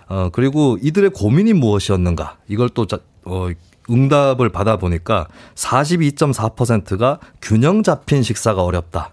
어 0.08 0.30
그리고 0.32 0.78
이들의 0.82 1.12
고민이 1.12 1.54
무엇이었는가 1.54 2.38
이걸 2.48 2.70
또 2.70 2.86
자, 2.86 3.00
어, 3.26 3.48
응답을 3.90 4.50
받아 4.50 4.78
보니까 4.78 5.28
42.4%가 5.56 7.20
균형 7.42 7.82
잡힌 7.82 8.22
식사가 8.22 8.64
어렵다라고 8.64 9.12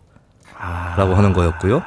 아. 0.58 1.16
하는 1.16 1.32
거였고요. 1.32 1.82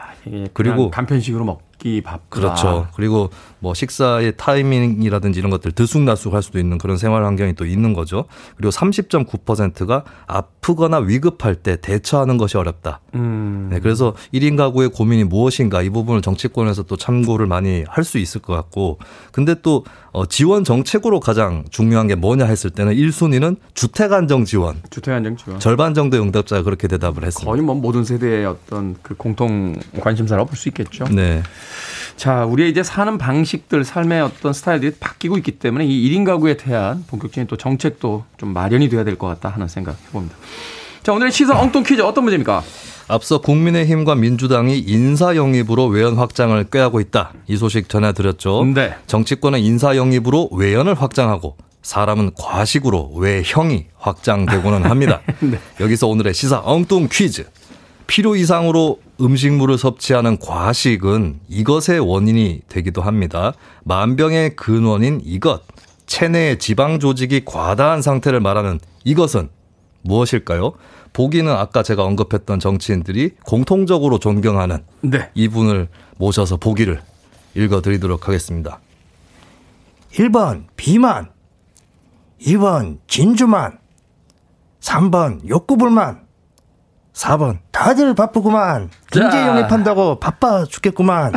그리고 0.53 0.89
간편식으로 0.89 1.45
먹 1.45 1.61
먹기 1.79 2.01
바쁘다. 2.01 2.29
그렇죠. 2.29 2.87
그리고 2.95 3.29
뭐 3.59 3.73
식사의 3.73 4.33
타이밍이라든지 4.37 5.39
이런 5.39 5.49
것들 5.51 5.71
들쑥날쑥할 5.73 6.41
수도 6.41 6.59
있는 6.59 6.77
그런 6.77 6.97
생활 6.97 7.23
환경이 7.25 7.55
또 7.55 7.65
있는 7.65 7.93
거죠. 7.93 8.25
그리고 8.57 8.71
30.9%가 8.71 10.03
아프거나 10.27 10.97
위급할 10.99 11.55
때 11.55 11.77
대처하는 11.79 12.37
것이 12.37 12.57
어렵다. 12.57 13.01
음. 13.15 13.69
네, 13.71 13.79
그래서 13.79 14.13
1인 14.33 14.55
가구의 14.57 14.89
고민이 14.89 15.23
무엇인가 15.25 15.81
이 15.81 15.89
부분을 15.89 16.21
정치권에서 16.21 16.83
또 16.83 16.95
참고를 16.97 17.45
많이 17.47 17.83
할 17.87 18.03
수 18.09 18.17
있을 18.17 18.41
것 18.41 18.53
같고 18.55 18.97
근데 19.31 19.53
또 19.61 19.85
어, 20.11 20.25
지원 20.25 20.63
정책으로 20.63 21.19
가장 21.19 21.63
중요한 21.69 22.07
게 22.07 22.15
뭐냐 22.15 22.45
했을 22.45 22.71
때는 22.71 22.95
1순위는 22.95 23.57
주택 23.75 24.11
안정 24.11 24.45
지원. 24.45 24.77
주택 24.89 25.13
안정 25.13 25.37
지원. 25.37 25.59
절반 25.59 25.93
정도의 25.93 26.23
응답자가 26.23 26.63
그렇게 26.63 26.87
대답을 26.87 27.23
했습니다. 27.23 27.47
거의 27.51 27.61
뭐 27.61 27.75
모든 27.75 28.03
세대의 28.03 28.45
어떤 28.47 28.95
그 29.03 29.13
공통 29.15 29.75
관심사라고 29.99 30.47
볼 30.49 30.55
수 30.57 30.69
있겠죠. 30.69 31.05
네. 31.11 31.43
자, 32.19 32.43
우리의 32.43 32.69
이제 32.69 32.83
사는 32.83 33.17
방식들, 33.17 33.85
삶의 33.85 34.19
어떤 34.21 34.51
스타일들이 34.51 34.91
바뀌고 34.99 35.37
있기 35.37 35.53
때문에 35.53 35.85
이 35.85 36.09
1인 36.11 36.25
가구에 36.25 36.57
대한 36.57 37.05
본격적인 37.07 37.47
또 37.47 37.55
정책도 37.55 38.25
좀 38.37 38.49
마련이 38.53 38.89
돼야 38.89 39.05
될 39.05 39.15
것 39.15 39.27
같다 39.27 39.47
하는 39.47 39.69
생각 39.69 39.95
해봅니다. 40.07 40.35
자, 41.01 41.13
오늘의 41.13 41.31
시선 41.31 41.55
엉뚱 41.55 41.83
퀴즈 41.83 42.01
어떤 42.01 42.25
문제입니까? 42.25 42.61
앞서 43.07 43.39
국민의힘과 43.39 44.15
민주당이 44.15 44.79
인사 44.79 45.37
영입으로 45.37 45.85
외연 45.85 46.17
확장을 46.17 46.61
꾀하고 46.65 46.99
있다. 46.99 47.31
이 47.47 47.55
소식 47.55 47.87
전해드렸죠. 47.87 48.65
네. 48.75 48.95
정치권은 49.07 49.59
인사 49.59 49.95
영입으로 49.95 50.49
외연을 50.51 50.95
확장하고 50.95 51.55
사람은 51.83 52.31
과식으로 52.37 53.13
외형이 53.15 53.85
확장되고는 53.97 54.83
합니다. 54.89 55.21
네. 55.39 55.57
여기서 55.79 56.07
오늘의 56.07 56.33
시사 56.33 56.61
엉뚱 56.65 57.07
퀴즈. 57.09 57.45
필요 58.09 58.35
이상으로 58.35 58.99
음식물을 59.21 59.77
섭취하는 59.77 60.39
과식은 60.39 61.41
이것의 61.47 61.99
원인이 61.99 62.61
되기도 62.67 63.03
합니다. 63.03 63.53
만병의 63.83 64.55
근원인 64.55 65.21
이것, 65.23 65.61
체내의 66.07 66.57
지방 66.57 66.99
조직이 66.99 67.45
과다한 67.45 68.01
상태를 68.01 68.39
말하는 68.39 68.79
이것은 69.03 69.49
무엇일까요? 70.01 70.73
보기는 71.13 71.51
아까 71.51 71.83
제가 71.83 72.03
언급했던 72.03 72.59
정치인들이 72.59 73.35
공통적으로 73.45 74.17
존경하는 74.17 74.83
네. 75.01 75.29
이분을 75.35 75.87
모셔서 76.17 76.57
보기를 76.57 77.01
읽어드리도록 77.53 78.27
하겠습니다. 78.27 78.79
1번 80.13 80.63
비만, 80.75 81.29
2번 82.41 82.97
진주만, 83.05 83.77
3번 84.81 85.47
욕구불만, 85.47 86.28
4번. 87.19 87.57
다들 87.71 88.15
바쁘구만. 88.15 88.89
경제 89.11 89.45
영입한다고 89.45 90.19
바빠 90.19 90.63
죽겠구만. 90.63 91.33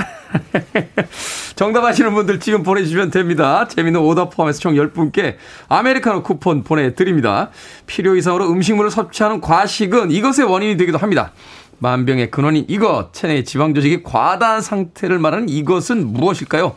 정답 1.57 1.85
아시는 1.85 2.15
분들 2.15 2.39
지금 2.39 2.63
보내주시면 2.63 3.11
됩니다. 3.11 3.67
재미는 3.67 4.01
오답 4.01 4.31
포함해서 4.31 4.61
총 4.61 4.75
10분께 4.75 5.37
아메리카노 5.69 6.23
쿠폰 6.23 6.63
보내드립니다. 6.63 7.51
필요 7.87 8.15
이상으로 8.15 8.49
음식물을 8.51 8.91
섭취하는 8.93 9.41
과식은 9.41 10.13
이것의 10.13 10.49
원인이 10.49 10.77
되기도 10.77 10.99
합니다. 10.99 11.33
만병의 11.79 12.31
근원인 12.31 12.65
이것, 12.69 13.13
체내 13.13 13.43
지방 13.43 13.75
조직이 13.75 14.05
과다한 14.05 14.61
상태를 14.61 15.19
말하는 15.19 15.49
이것은 15.49 16.07
무엇일까요? 16.07 16.77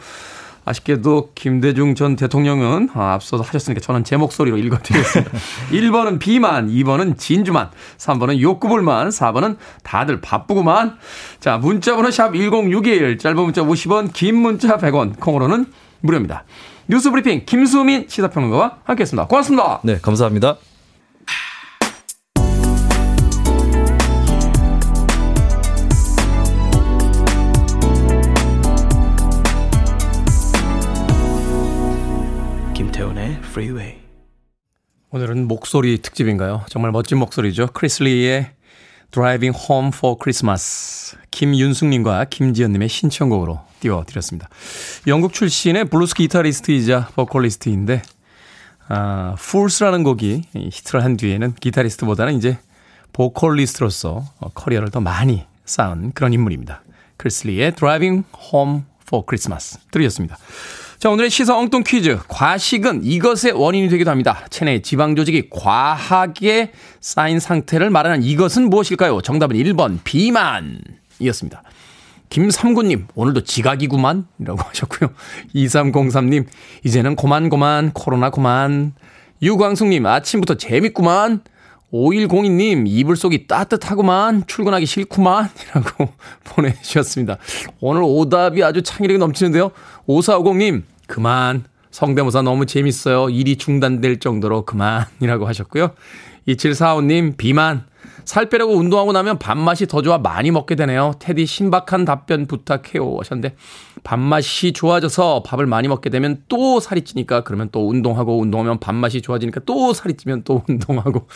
아쉽게도 0.66 1.32
김대중 1.36 1.96
전 1.96 2.16
대통령은 2.16 2.90
아, 2.94 3.14
앞서서 3.14 3.44
하셨으니까 3.44 3.82
저는 3.82 4.04
제 4.04 4.18
목소리로 4.18 4.58
읽어드리겠습니다. 4.58 5.32
1번은 5.72 6.20
비만, 6.20 6.70
2번은 6.70 7.18
진주만, 7.18 7.70
3번은 7.98 8.42
욕구불만, 8.42 9.10
4번은 9.10 9.58
다들 9.84 10.22
바쁘구만. 10.22 10.98
자, 11.40 11.58
문자번호 11.58 12.10
샵 12.12 12.34
1061, 12.34 13.20
짧은 13.20 13.38
문자 13.38 13.62
50원, 13.62 14.12
긴 14.12 14.38
문자 14.38 14.78
100원, 14.78 15.20
콩으로는 15.20 15.68
무료입니다. 16.02 16.44
뉴스 16.88 17.10
브리핑 17.12 17.44
김수민 17.46 18.06
시사평론가와 18.08 18.78
함께했습니다. 18.84 19.28
고맙습니다. 19.28 19.80
네, 19.84 20.00
감사합니다. 20.02 20.58
Freeway. 33.56 34.00
오늘은 35.12 35.48
목소리 35.48 36.02
특집인가요? 36.02 36.66
정말 36.68 36.92
멋진 36.92 37.18
목소리죠. 37.18 37.68
크리스 37.68 38.19
리아의 38.19 38.52
Driving 39.12 39.58
Home 39.58 39.92
for 39.96 40.18
Christmas. 40.22 41.16
김윤숙님과 41.32 42.26
김지연님의 42.26 42.90
신청곡으로 42.90 43.62
띄워드렸습니다. 43.80 44.50
영국 45.08 45.32
출신의 45.32 45.86
블루스 45.86 46.16
기타리스트이자 46.16 47.12
보컬리스트인데, 47.16 48.02
아, 48.90 49.38
Fools라는 49.40 50.04
곡이 50.04 50.42
히트를 50.54 51.02
한 51.02 51.16
뒤에는 51.16 51.54
기타리스트보다는 51.54 52.34
이제 52.34 52.58
보컬리스트로서 53.14 54.26
커리어를 54.54 54.92
더 54.92 55.00
많이 55.00 55.46
쌓은 55.64 56.12
그런 56.12 56.34
인물입니다. 56.34 56.84
크리스 57.16 57.53
리아의 57.53 57.76
Driving 57.76 58.26
Home 58.52 58.82
for 59.08 59.24
Christmas 59.26 59.80
들으셨습니다. 59.92 60.38
자, 61.06 61.12
오늘의 61.12 61.30
시사 61.30 61.56
엉뚱 61.56 61.84
퀴즈. 61.84 62.18
과식은 62.28 63.02
이것의 63.04 63.54
원인이 63.54 63.90
되기도 63.90 64.10
합니다. 64.10 64.44
체내 64.50 64.82
지방 64.82 65.16
조직이 65.16 65.52
과하게 65.52 66.72
쌓인 67.00 67.40
상태를 67.40 67.92
말하는 67.92 68.24
이것은 68.24 68.72
무엇일까요? 68.72 69.22
정답은 69.22 69.56
1번 69.56 70.00
비만이었습니다. 70.04 71.62
김삼구님, 72.30 73.06
오늘도 73.14 73.44
지각이구만? 73.44 74.26
이라고 74.40 74.58
하셨고요. 74.68 75.12
2303님, 75.54 76.48
이제는 76.84 77.16
고만고만, 77.16 77.92
코로나 77.94 78.32
고만. 78.32 78.96
유광숙님, 79.44 80.08
아침부터 80.08 80.56
재밌구만. 80.56 81.44
5102님, 81.94 82.86
이불 82.88 83.16
속이 83.16 83.46
따뜻하구만. 83.46 84.44
출근하기 84.48 84.88
싫구만. 84.88 85.52
이라고 85.70 86.10
보내주셨습니다. 86.44 87.38
오늘 87.80 88.02
오답이 88.04 88.64
아주 88.64 88.82
창의력이 88.82 89.20
넘치는데요. 89.20 89.70
5450님, 90.08 90.82
그만. 91.08 91.64
성대모사 91.92 92.42
너무 92.42 92.66
재밌어요. 92.66 93.30
일이 93.30 93.56
중단될 93.56 94.20
정도로 94.20 94.66
그만이라고 94.66 95.48
하셨고요. 95.48 95.92
2745님, 96.48 97.38
비만. 97.38 97.86
살 98.26 98.50
빼려고 98.50 98.76
운동하고 98.76 99.12
나면 99.12 99.40
밥맛이 99.40 99.88
더 99.88 100.02
좋아 100.02 100.18
많이 100.18 100.52
먹게 100.52 100.76
되네요. 100.76 101.14
테디 101.20 101.46
신박한 101.46 102.06
답변 102.06 102.46
부탁해요. 102.48 103.18
하셨는데, 103.20 103.56
밥맛이 104.06 104.72
좋아져서 104.72 105.44
밥을 105.44 105.66
많이 105.66 105.88
먹게 105.88 106.10
되면 106.12 106.44
또 106.48 106.80
살이 106.80 107.02
찌니까 107.02 107.44
그러면 107.44 107.70
또 107.72 107.90
운동하고 107.90 108.40
운동하면 108.40 108.80
밥맛이 108.80 109.22
좋아지니까 109.22 109.62
또 109.66 109.94
살이 109.94 110.16
찌면 110.16 110.44
또 110.44 110.64
운동하고 110.70 111.28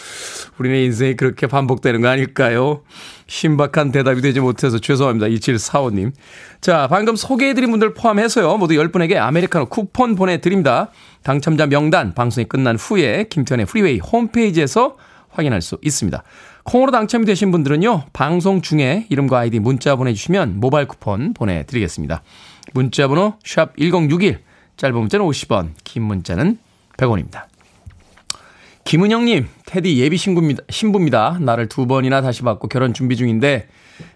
우리네 0.59 0.83
인생이 0.85 1.15
그렇게 1.15 1.47
반복되는 1.47 1.99
거 2.01 2.07
아닐까요? 2.07 2.83
신박한 3.27 3.91
대답이 3.91 4.21
되지 4.21 4.39
못해서 4.39 4.77
죄송합니다. 4.77 5.27
2745님. 5.27 6.11
자, 6.61 6.87
방금 6.87 7.15
소개해드린 7.15 7.71
분들 7.71 7.95
포함해서요. 7.95 8.57
모두 8.57 8.75
10분에게 8.75 9.17
아메리카노 9.17 9.65
쿠폰 9.65 10.15
보내드립니다. 10.15 10.91
당첨자 11.23 11.65
명단 11.65 12.13
방송이 12.13 12.45
끝난 12.47 12.75
후에 12.75 13.25
김태훈의 13.29 13.65
프리웨이 13.65 13.99
홈페이지에서 13.99 14.95
확인할 15.29 15.61
수 15.61 15.77
있습니다. 15.81 16.23
콩으로 16.69 16.91
당첨이 16.91 17.25
되신 17.25 17.49
분들은요. 17.49 18.03
방송 18.13 18.61
중에 18.61 19.07
이름과 19.09 19.39
아이디 19.39 19.57
문자 19.57 19.95
보내주시면 19.95 20.59
모바일 20.59 20.87
쿠폰 20.87 21.33
보내드리겠습니다. 21.33 22.21
문자 22.73 23.07
번호 23.07 23.33
샵 23.43 23.75
1061, 23.75 24.43
짧은 24.77 24.95
문자는 24.95 25.25
50원, 25.25 25.71
긴 25.83 26.03
문자는 26.03 26.59
100원입니다. 26.95 27.45
김은영님, 28.83 29.47
태디 29.65 29.97
예비 29.97 30.17
신부입니다. 30.17 30.61
신부입니다. 30.69 31.39
날을 31.41 31.67
두 31.69 31.87
번이나 31.87 32.21
다시 32.21 32.43
받고 32.43 32.67
결혼 32.67 32.93
준비 32.93 33.15
중인데 33.15 33.67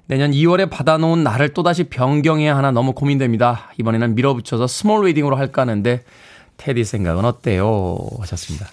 내년 0.06 0.30
2월에 0.30 0.70
받아놓은 0.70 1.24
날을 1.24 1.56
또다시 1.56 1.86
변경해야 1.86 2.56
하나 2.56 2.70
너무 2.70 2.94
고민됩니다. 2.94 3.72
이번에는 3.80 4.14
밀어붙여서 4.14 4.68
small 4.68 5.06
wedding으로 5.06 5.38
할까 5.38 5.64
하는데 5.64 6.04
태디 6.58 6.84
생각은 6.84 7.26
어때요? 7.26 7.98
하셨습니다. 8.20 8.68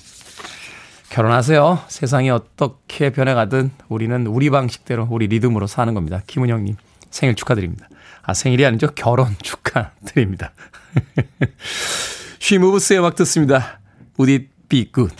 결혼하세요. 1.11 1.85
세상이 1.89 2.31
어떻게 2.31 3.11
변해가든 3.11 3.73
우리는 3.89 4.27
우리 4.29 4.49
방식대로 4.49 5.09
우리 5.11 5.27
리듬으로 5.27 5.67
사는 5.67 5.93
겁니다. 5.93 6.23
김은영님 6.27 6.77
생일 7.11 7.35
축하드립니다. 7.35 7.89
아 8.23 8.33
생일이 8.33 8.65
아니죠. 8.65 8.87
결혼 8.95 9.35
축하드립니다. 9.43 10.53
쉬무브스의 12.39 13.01
음악 13.01 13.17
듣습니다. 13.17 13.81
Would 14.19 14.33
it 14.33 14.49
be 14.69 14.91
good? 14.93 15.15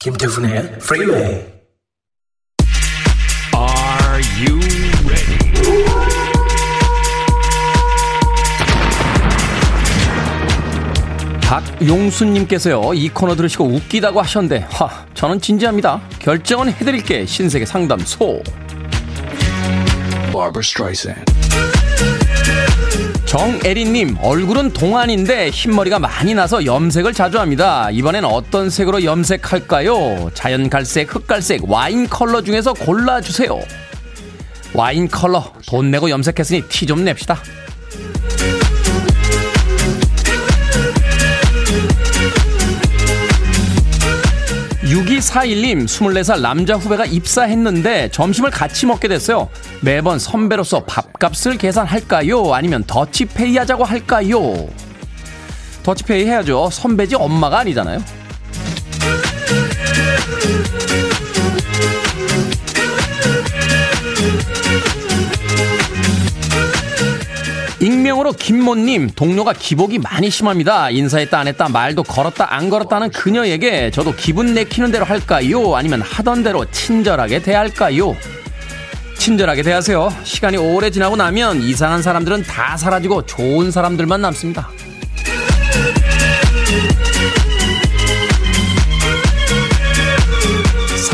김태훈의 0.00 0.78
프리웨이 0.80 1.63
박용수님께서요, 11.54 12.94
이 12.94 13.08
코너 13.08 13.36
들으시고 13.36 13.64
웃기다고 13.64 14.20
하셨는데, 14.20 14.66
하, 14.70 15.06
저는 15.14 15.40
진지합니다. 15.40 16.00
결정은 16.18 16.68
해드릴게, 16.68 17.26
신세계 17.26 17.64
상담소. 17.64 18.42
정애리님, 23.26 24.16
얼굴은 24.20 24.72
동안인데 24.72 25.50
흰머리가 25.50 25.98
많이 25.98 26.34
나서 26.34 26.64
염색을 26.64 27.12
자주 27.12 27.38
합니다. 27.40 27.88
이번엔 27.90 28.24
어떤 28.24 28.70
색으로 28.70 29.04
염색할까요? 29.04 30.30
자연 30.34 30.68
갈색, 30.70 31.14
흑갈색, 31.14 31.68
와인 31.68 32.08
컬러 32.08 32.42
중에서 32.42 32.72
골라주세요. 32.74 33.58
와인 34.72 35.08
컬러, 35.08 35.52
돈 35.66 35.90
내고 35.90 36.10
염색했으니 36.10 36.62
티 36.68 36.86
좀 36.86 37.04
냅시다. 37.04 37.38
6241님, 45.18 45.84
24살 45.84 46.40
남자 46.40 46.74
후배가 46.74 47.04
입사했는데 47.04 48.08
점심을 48.10 48.50
같이 48.50 48.86
먹게 48.86 49.08
됐어요. 49.08 49.48
매번 49.80 50.18
선배로서 50.18 50.84
밥값을 50.84 51.58
계산할까요? 51.58 52.52
아니면 52.54 52.82
더치페이 52.86 53.56
하자고 53.56 53.84
할까요? 53.84 54.68
더치페이 55.82 56.24
해야죠. 56.26 56.70
선배지 56.72 57.14
엄마가 57.14 57.60
아니잖아요. 57.60 58.00
익명으로 67.84 68.32
김모님 68.32 69.10
동료가 69.10 69.52
기복이 69.52 69.98
많이 69.98 70.30
심합니다. 70.30 70.88
인사했다 70.88 71.38
안 71.38 71.48
했다 71.48 71.68
말도 71.68 72.02
걸었다 72.02 72.54
안 72.54 72.70
걸었다는 72.70 73.10
그녀에게 73.10 73.90
저도 73.90 74.14
기분 74.16 74.54
내키는 74.54 74.90
대로 74.90 75.04
할까요? 75.04 75.76
아니면 75.76 76.00
하던 76.00 76.42
대로 76.42 76.64
친절하게 76.70 77.42
대할까요? 77.42 78.16
친절하게 79.18 79.62
대하세요. 79.62 80.16
시간이 80.22 80.56
오래 80.56 80.90
지나고 80.90 81.16
나면 81.16 81.60
이상한 81.60 82.00
사람들은 82.00 82.44
다 82.44 82.78
사라지고 82.78 83.26
좋은 83.26 83.70
사람들만 83.70 84.22
남습니다. 84.22 84.70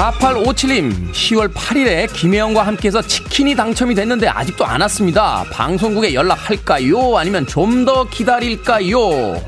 4857님, 0.00 1.12
10월 1.12 1.52
8일에 1.52 2.10
김혜영과 2.14 2.66
함께해서 2.66 3.02
치킨이 3.02 3.54
당첨이 3.54 3.94
됐는데 3.94 4.28
아직도 4.28 4.64
안 4.64 4.80
왔습니다. 4.80 5.44
방송국에 5.52 6.14
연락할까요? 6.14 7.18
아니면 7.18 7.46
좀 7.46 7.84
더 7.84 8.04
기다릴까요? 8.08 9.40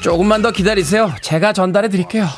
조금만 0.00 0.40
더 0.42 0.50
기다리세요. 0.52 1.12
제가 1.20 1.52
전달해 1.52 1.88
드릴게요. 1.88 2.28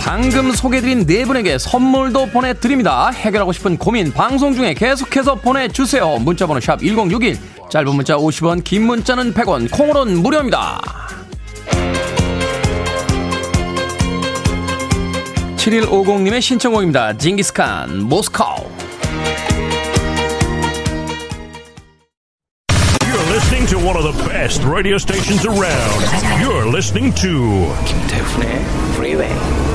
방금 0.00 0.52
소개드린 0.52 1.06
네 1.06 1.24
분에게 1.24 1.58
선물도 1.58 2.26
보내드립니다. 2.26 3.10
해결하고 3.10 3.52
싶은 3.52 3.76
고민 3.78 4.12
방송 4.12 4.54
중에 4.54 4.74
계속해서 4.74 5.36
보내주세요. 5.36 6.18
문자번호 6.18 6.60
샵 6.60 6.80
1061, 6.80 7.38
짧은 7.74 7.92
문자 7.92 8.16
50원, 8.16 8.62
긴 8.62 8.86
문자는 8.86 9.34
100원, 9.34 9.68
콩으로는 9.68 10.22
무료입니다. 10.22 10.80
7150님의 15.56 16.40
신청곡입니다. 16.40 17.18
징기스칸, 17.18 18.04
모스카우. 18.04 18.70
listening 23.32 23.66
to 23.66 23.76
one 23.78 23.96
of 23.96 24.04
the 24.04 24.28
best 24.28 24.62
radio 24.62 24.96
stations 24.96 25.44
around. 25.44 26.00
You're 26.38 26.70
listening 26.72 27.12
to 27.16 27.74
김태훈의 27.84 28.62
Freeway. 28.94 29.73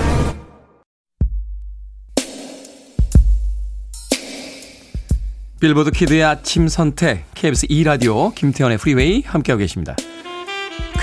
빌보드 5.60 5.92
kid의 5.92 6.24
아침 6.24 6.70
선택 6.70 7.26
KBS 7.36 7.68
2라디오 7.68 8.34
김태훈의 8.34 8.78
프리웨이 8.78 9.24
함께하고 9.26 9.60
계십니다. 9.60 9.94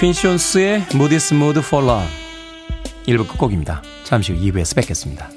퀸쇼스의 0.01 0.87
무디스 0.95 1.35
모드 1.35 1.59
for 1.59 1.85
love 1.85 2.09
1부 3.07 3.29
끝곡입니다. 3.29 3.83
잠시 4.05 4.33
후 4.33 4.41
2부에서 4.41 4.77
뵙겠습니다. 4.77 5.36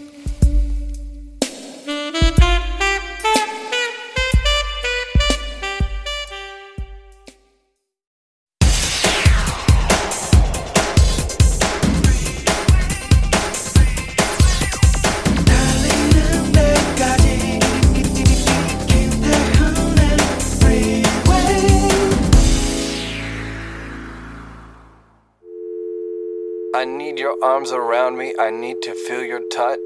Arms 27.41 27.71
around 27.71 28.17
me. 28.17 28.33
I 28.39 28.49
need 28.49 28.81
to 28.83 28.93
feel 28.93 29.25
your 29.25 29.41
touch. 29.49 29.79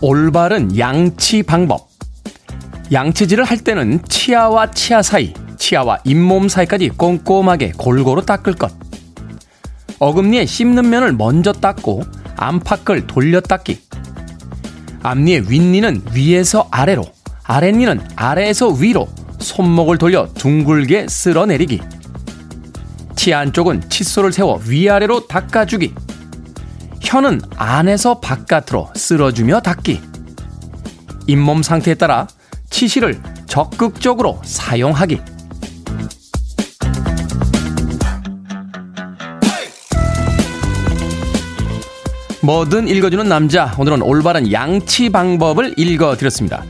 올바른 0.00 0.76
양치 0.78 1.42
방법. 1.42 1.88
양치질을 2.92 3.44
할 3.44 3.58
때는 3.58 4.02
치아와 4.06 4.70
치아 4.72 5.00
사이, 5.00 5.32
치아와 5.56 5.98
잇몸 6.04 6.48
사이까지 6.48 6.90
꼼꼼하게 6.90 7.72
골고루 7.78 8.26
닦을 8.26 8.54
것. 8.54 8.72
어금니에 9.98 10.44
씹는 10.44 10.90
면을 10.90 11.12
먼저 11.12 11.52
닦고 11.52 12.02
안팎을 12.36 13.06
돌려 13.06 13.40
닦기. 13.40 13.83
앞니의 15.04 15.50
윗니는 15.50 16.02
위에서 16.14 16.66
아래로, 16.70 17.04
아랫니는 17.44 18.00
아래에서 18.16 18.68
위로 18.70 19.06
손목을 19.38 19.98
돌려 19.98 20.26
둥글게 20.34 21.08
쓸어내리기. 21.08 21.80
치 23.14 23.34
안쪽은 23.34 23.88
칫솔을 23.90 24.32
세워 24.32 24.60
위아래로 24.66 25.26
닦아주기. 25.28 25.94
혀는 27.00 27.42
안에서 27.56 28.18
바깥으로 28.20 28.90
쓸어주며 28.96 29.60
닦기. 29.60 30.00
잇몸 31.26 31.62
상태에 31.62 31.94
따라 31.94 32.26
치실을 32.70 33.20
적극적으로 33.46 34.40
사용하기. 34.42 35.20
뭐든 42.44 42.88
읽어주는 42.88 43.26
남자. 43.26 43.74
오늘은 43.78 44.02
올바른 44.02 44.52
양치 44.52 45.08
방법을 45.08 45.78
읽어드렸습니다. 45.78 46.62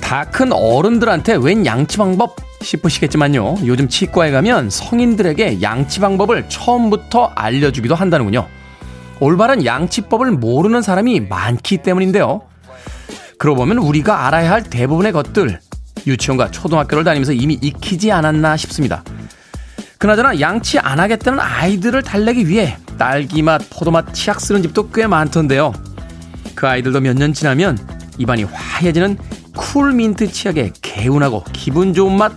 다 0.00 0.24
큰 0.24 0.52
어른들한테 0.52 1.36
웬 1.36 1.66
양치 1.66 1.98
방법 1.98 2.36
싶으시겠지만요. 2.62 3.56
요즘 3.66 3.88
치과에 3.88 4.30
가면 4.30 4.70
성인들에게 4.70 5.60
양치 5.60 6.00
방법을 6.00 6.48
처음부터 6.48 7.32
알려주기도 7.34 7.94
한다는군요. 7.94 8.48
올바른 9.20 9.66
양치법을 9.66 10.30
모르는 10.32 10.80
사람이 10.80 11.20
많기 11.20 11.78
때문인데요. 11.78 12.40
그러고 13.36 13.60
보면 13.60 13.78
우리가 13.78 14.26
알아야 14.26 14.50
할 14.50 14.62
대부분의 14.62 15.12
것들 15.12 15.60
유치원과 16.06 16.52
초등학교를 16.52 17.04
다니면서 17.04 17.34
이미 17.34 17.58
익히지 17.60 18.10
않았나 18.10 18.56
싶습니다. 18.56 19.04
그나저나 19.98 20.40
양치 20.40 20.78
안 20.78 20.98
하겠다는 21.00 21.38
아이들을 21.38 22.02
달래기 22.02 22.48
위해 22.48 22.76
딸기맛, 23.02 23.62
포도맛 23.70 24.14
치약 24.14 24.40
쓰는 24.40 24.62
집도 24.62 24.88
꽤 24.90 25.08
많던데요. 25.08 25.72
그 26.54 26.68
아이들도 26.68 27.00
몇 27.00 27.16
년 27.16 27.32
지나면 27.32 27.76
입안이 28.16 28.44
화해지는 28.44 29.18
cool 29.56 29.93
mint 29.93 30.30
치약의 30.30 30.74
개운하고 30.80 31.42
기분 31.52 31.94
좋은 31.94 32.16
맛 32.16 32.32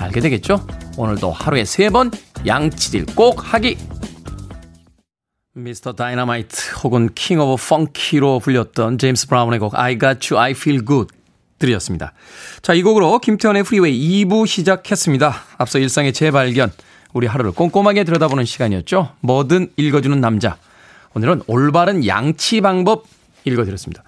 알게 0.00 0.18
되겠죠? 0.18 0.66
오늘도 0.96 1.30
하루에 1.30 1.64
세 1.64 1.90
번 1.90 2.10
양치질 2.44 3.06
꼭 3.14 3.54
하기! 3.54 3.78
Mr. 5.54 5.92
Dynamite 5.92 6.74
혹은 6.82 7.08
King 7.14 7.38
of 7.38 7.62
Funky로 7.64 8.40
불렸던 8.40 8.98
제임스 8.98 9.28
브라운의 9.28 9.60
곡 9.60 9.78
I 9.78 9.96
Got 9.96 10.34
You, 10.34 10.42
I 10.42 10.50
Feel 10.52 10.84
Good 10.84 11.14
들이었습니다. 11.60 12.14
자, 12.62 12.74
이 12.74 12.82
곡으로 12.82 13.20
김태훈의 13.20 13.62
Freeway 13.62 14.24
2부 14.24 14.48
시작했습니다. 14.48 15.34
앞서 15.58 15.78
일상의 15.78 16.12
재발견, 16.12 16.72
우리 17.12 17.26
하루를 17.26 17.52
꼼꼼하게 17.52 18.04
들여다보는 18.04 18.44
시간이었죠. 18.44 19.12
뭐든 19.20 19.70
읽어주는 19.76 20.20
남자. 20.20 20.56
오늘은 21.14 21.42
올바른 21.46 22.06
양치 22.06 22.60
방법 22.60 23.04
읽어드렸습니다. 23.44 24.02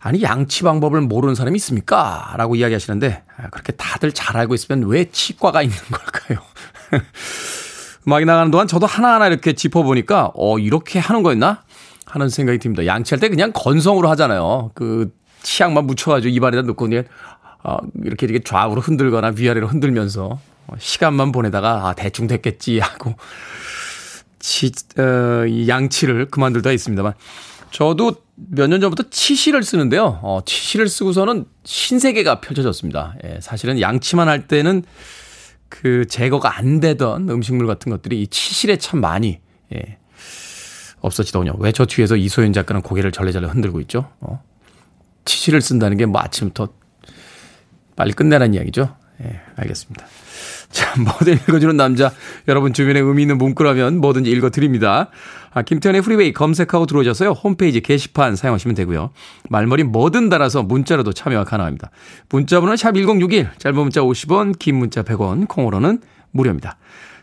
아니, 0.00 0.22
양치 0.22 0.62
방법을 0.62 1.00
모르는 1.02 1.34
사람이 1.34 1.56
있습니까? 1.56 2.34
라고 2.36 2.54
이야기 2.54 2.74
하시는데, 2.74 3.22
아, 3.36 3.48
그렇게 3.50 3.72
다들 3.72 4.12
잘 4.12 4.36
알고 4.36 4.54
있으면 4.54 4.88
왜 4.88 5.10
치과가 5.10 5.62
있는 5.62 5.76
걸까요? 5.90 6.38
음악이 8.06 8.24
나가는 8.24 8.50
동안 8.50 8.68
저도 8.68 8.86
하나하나 8.86 9.26
이렇게 9.26 9.52
짚어보니까, 9.52 10.32
어, 10.34 10.58
이렇게 10.58 10.98
하는 10.98 11.22
거였나? 11.22 11.62
하는 12.06 12.28
생각이 12.28 12.58
듭니다. 12.58 12.86
양치할 12.86 13.20
때 13.20 13.28
그냥 13.28 13.52
건성으로 13.52 14.08
하잖아요. 14.10 14.70
그, 14.74 15.12
치약만 15.42 15.86
묻혀가지고 15.86 16.32
입안에다 16.32 16.62
넣고 16.62 16.88
그냥, 16.88 17.04
어, 17.64 17.78
이렇게 18.04 18.26
이렇게 18.26 18.44
좌우로 18.44 18.80
흔들거나 18.80 19.32
위아래로 19.36 19.66
흔들면서 19.66 20.26
어, 20.28 20.40
시간만 20.78 21.32
보내다가 21.32 21.88
아 21.88 21.94
대충 21.94 22.26
됐겠지 22.26 22.78
하고 22.80 23.14
치, 24.38 24.70
어, 24.98 25.44
이 25.46 25.68
양치를 25.68 26.26
그만둘 26.30 26.62
다 26.62 26.70
있습니다만 26.72 27.14
저도 27.70 28.14
몇 28.36 28.68
년 28.68 28.80
전부터 28.80 29.04
치실을 29.10 29.62
쓰는데요. 29.62 30.20
어, 30.22 30.40
치실을 30.44 30.88
쓰고서는 30.88 31.46
신세계가 31.64 32.40
펼쳐졌습니다. 32.40 33.14
예, 33.24 33.38
사실은 33.40 33.80
양치만 33.80 34.28
할 34.28 34.46
때는 34.46 34.82
그 35.68 36.06
제거가 36.06 36.58
안 36.58 36.80
되던 36.80 37.28
음식물 37.30 37.66
같은 37.66 37.90
것들이 37.90 38.22
이 38.22 38.26
치실에 38.28 38.76
참 38.76 39.00
많이 39.00 39.40
예, 39.74 39.98
없어지더군요. 41.00 41.54
왜 41.58 41.72
저 41.72 41.86
뒤에서 41.86 42.16
이소연 42.16 42.52
작가는 42.52 42.82
고개를 42.82 43.10
절레절레 43.12 43.48
흔들고 43.48 43.80
있죠? 43.80 44.10
어? 44.20 44.42
치실을 45.24 45.60
쓴다는 45.60 45.96
게 45.96 46.06
뭐 46.06 46.20
아침부터 46.20 46.68
빨리 47.96 48.12
끝내라는 48.12 48.54
이야기죠. 48.54 48.94
예, 49.22 49.40
알겠습니다. 49.56 50.06
자, 50.70 50.94
뭐든 51.00 51.34
읽어주는 51.34 51.76
남자. 51.76 52.12
여러분 52.48 52.72
주변에 52.72 53.00
의미 53.00 53.22
있는 53.22 53.38
문구라면 53.38 53.98
뭐든지 54.00 54.30
읽어드립니다. 54.30 55.08
아, 55.54 55.62
김태훈의 55.62 56.02
Freeway 56.02 56.32
검색하고 56.32 56.86
들어오셔서요. 56.86 57.30
홈페이지 57.30 57.80
게시판 57.80 58.36
사용하시면 58.36 58.74
되고요. 58.74 59.10
말머리 59.48 59.84
뭐든 59.84 60.28
달아서 60.28 60.62
문자로도 60.64 61.12
참여가 61.14 61.44
가능합니다. 61.44 61.90
문자번호는 62.28 62.76
샵 62.76 62.92
1061, 62.94 63.50
짧은 63.58 63.78
문자 63.78 64.00
50원, 64.02 64.58
긴 64.58 64.76
문자 64.76 65.02
100원, 65.02 65.48
콩으로는 65.48 66.00
무료입니다. 66.32 66.76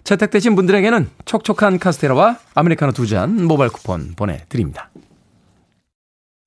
채택되신 0.04 0.56
분들에게는 0.56 1.10
촉촉한 1.26 1.80
카스테라와 1.80 2.38
아메리카노 2.56 2.92
두 2.92 3.06
잔 3.06 3.46
모바일 3.46 3.72
쿠폰 3.72 4.14
보내드립니다. 4.16 4.90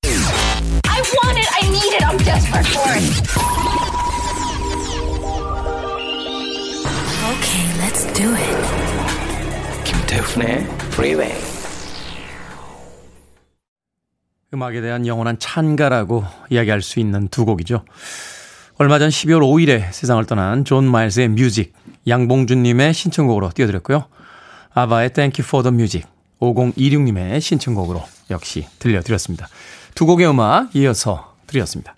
I 0.03 1.01
want 1.01 1.39
it, 1.39 1.49
I 1.55 1.67
need 1.69 1.95
it, 1.95 2.03
I'm 2.05 2.17
desperate 2.23 2.67
for 2.67 2.93
it. 2.93 3.66
Do 8.17 8.33
it. 8.33 8.57
김태훈의 9.83 10.63
Freeway. 10.87 11.39
음악에 14.51 14.81
대한 14.81 15.05
영원한 15.05 15.37
찬가라고 15.37 16.25
이야기할 16.49 16.81
수 16.81 16.99
있는 16.99 17.27
두 17.27 17.45
곡이죠. 17.45 17.85
얼마 18.79 18.97
전 18.97 19.09
12월 19.09 19.41
5일에 19.41 19.91
세상을 19.91 20.25
떠난 20.25 20.65
존 20.65 20.85
마일스의 20.89 21.27
Music, 21.27 21.73
양봉준님의 22.07 22.95
신청곡으로 22.95 23.51
띄워드렸고요. 23.53 24.05
아바의 24.73 25.13
Thank 25.13 25.43
You 25.43 25.47
for 25.47 25.61
the 25.61 25.71
Music, 25.71 26.09
5026님의 26.39 27.39
신청곡으로 27.39 28.03
역시 28.31 28.67
들려드렸습니다. 28.79 29.47
두 29.93 30.07
곡의 30.07 30.27
음악 30.27 30.75
이어서 30.75 31.35
드렸습니다. 31.45 31.95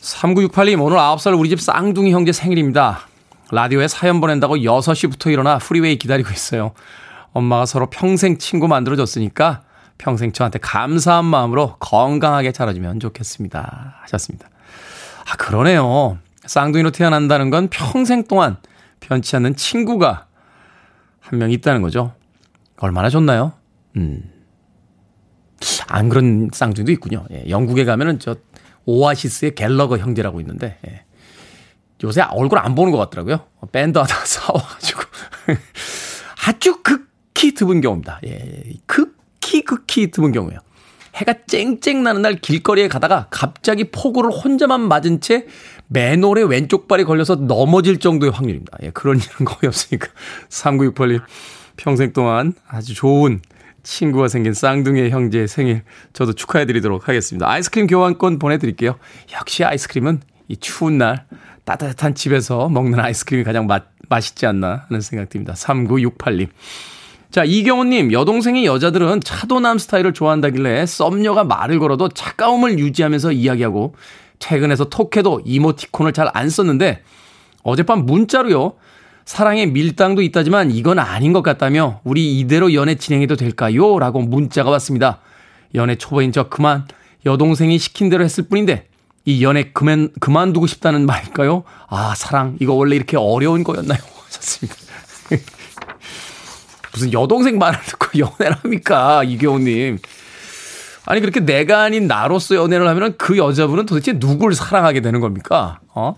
3968님, 0.00 0.82
오늘 0.82 0.98
9살 0.98 1.38
우리 1.38 1.48
집 1.48 1.60
쌍둥이 1.60 2.10
형제 2.10 2.32
생일입니다. 2.32 3.06
라디오에 3.50 3.88
사연 3.88 4.20
보낸다고 4.20 4.56
6시부터 4.56 5.32
일어나 5.32 5.58
프리웨이 5.58 5.96
기다리고 5.96 6.30
있어요. 6.32 6.72
엄마가 7.32 7.66
서로 7.66 7.88
평생 7.90 8.38
친구 8.38 8.66
만들어줬으니까 8.66 9.62
평생 9.98 10.32
저한테 10.32 10.58
감사한 10.58 11.24
마음으로 11.24 11.76
건강하게 11.78 12.52
자라주면 12.52 13.00
좋겠습니다. 13.00 13.98
하셨습니다. 14.02 14.48
아, 15.30 15.36
그러네요. 15.36 16.18
쌍둥이로 16.44 16.90
태어난다는 16.90 17.50
건 17.50 17.68
평생 17.68 18.24
동안 18.24 18.56
변치 19.00 19.36
않는 19.36 19.56
친구가 19.56 20.26
한 21.20 21.38
명 21.38 21.50
있다는 21.50 21.82
거죠. 21.82 22.12
얼마나 22.78 23.08
좋나요? 23.10 23.52
음. 23.96 24.22
안 25.88 26.08
그런 26.08 26.50
쌍둥이도 26.52 26.92
있군요. 26.92 27.24
예, 27.32 27.44
영국에 27.48 27.84
가면은 27.84 28.18
저 28.18 28.36
오아시스의 28.84 29.54
갤러거 29.56 29.98
형제라고 29.98 30.40
있는데, 30.40 30.78
예. 30.86 31.04
요새 32.04 32.22
얼굴 32.22 32.58
안 32.58 32.74
보는 32.74 32.92
것 32.92 32.98
같더라고요. 32.98 33.40
밴드 33.72 33.98
하다가 33.98 34.24
싸워가지고. 34.26 35.02
아주 36.46 36.82
극히 36.82 37.54
드문 37.54 37.80
경우입니다. 37.80 38.20
예, 38.26 38.74
극히 38.86 39.62
극히 39.62 40.10
드문 40.10 40.32
경우예요. 40.32 40.60
해가 41.14 41.34
쨍쨍 41.46 42.02
나는 42.02 42.22
날 42.22 42.36
길거리에 42.36 42.88
가다가 42.88 43.26
갑자기 43.30 43.90
폭우를 43.90 44.30
혼자만 44.30 44.82
맞은 44.82 45.20
채 45.20 45.46
맨홀에 45.88 46.42
왼쪽 46.42 46.88
발이 46.88 47.04
걸려서 47.04 47.36
넘어질 47.36 47.98
정도의 47.98 48.32
확률입니다. 48.32 48.76
예, 48.82 48.90
그런 48.90 49.16
일은 49.18 49.46
거의 49.46 49.68
없으니까. 49.68 50.08
3968님, 50.50 51.22
평생 51.76 52.12
동안 52.12 52.52
아주 52.68 52.94
좋은 52.94 53.40
친구가 53.82 54.28
생긴 54.28 54.52
쌍둥이 54.52 55.10
형제의 55.10 55.48
생일 55.48 55.82
저도 56.12 56.32
축하해드리도록 56.34 57.08
하겠습니다. 57.08 57.48
아이스크림 57.48 57.86
교환권 57.86 58.38
보내드릴게요. 58.38 58.96
역시 59.32 59.64
아이스크림은 59.64 60.20
이 60.48 60.56
추운 60.56 60.98
날 60.98 61.24
따뜻한 61.66 62.14
집에서 62.14 62.68
먹는 62.68 63.00
아이스크림이 63.00 63.44
가장 63.44 63.66
맛, 63.66 63.86
맛있지 64.08 64.46
않나 64.46 64.86
하는 64.88 65.00
생각 65.00 65.28
듭니다. 65.28 65.52
3968님. 65.52 66.48
자, 67.32 67.42
이경호님, 67.44 68.12
여동생이 68.12 68.64
여자들은 68.64 69.20
차도남 69.20 69.76
스타일을 69.78 70.14
좋아한다길래 70.14 70.86
썸녀가 70.86 71.42
말을 71.42 71.80
걸어도 71.80 72.08
차가움을 72.08 72.78
유지하면서 72.78 73.32
이야기하고 73.32 73.94
퇴근해서 74.38 74.84
톡해도 74.88 75.42
이모티콘을 75.44 76.12
잘 76.12 76.30
안 76.32 76.48
썼는데 76.48 77.02
어젯밤 77.64 78.06
문자로요. 78.06 78.74
사랑에 79.24 79.66
밀당도 79.66 80.22
있다지만 80.22 80.70
이건 80.70 81.00
아닌 81.00 81.32
것 81.32 81.42
같다며 81.42 82.00
우리 82.04 82.38
이대로 82.38 82.74
연애 82.74 82.94
진행해도 82.94 83.34
될까요? 83.34 83.98
라고 83.98 84.20
문자가 84.20 84.70
왔습니다. 84.70 85.18
연애 85.74 85.96
초보인 85.96 86.30
저 86.30 86.48
그만 86.48 86.86
여동생이 87.26 87.76
시킨 87.78 88.08
대로 88.08 88.22
했을 88.22 88.44
뿐인데 88.48 88.86
이 89.26 89.42
연애 89.42 89.70
그만, 89.72 90.10
그만두고 90.20 90.68
싶다는 90.68 91.04
말일까요? 91.04 91.64
아, 91.88 92.14
사랑, 92.16 92.56
이거 92.60 92.74
원래 92.74 92.94
이렇게 92.94 93.16
어려운 93.16 93.64
거였나요? 93.64 93.98
하셨습니다. 94.24 94.76
무슨 96.94 97.12
여동생 97.12 97.58
말을 97.58 97.78
듣고 97.84 98.18
연애를 98.18 98.56
합니까? 98.62 99.24
이경호님. 99.24 99.98
아니, 101.06 101.20
그렇게 101.20 101.40
내가 101.40 101.82
아닌 101.82 102.06
나로서 102.06 102.54
연애를 102.54 102.86
하면 102.88 103.14
그 103.18 103.36
여자분은 103.36 103.86
도대체 103.86 104.18
누굴 104.18 104.54
사랑하게 104.54 105.00
되는 105.00 105.20
겁니까? 105.20 105.80
어? 105.88 106.16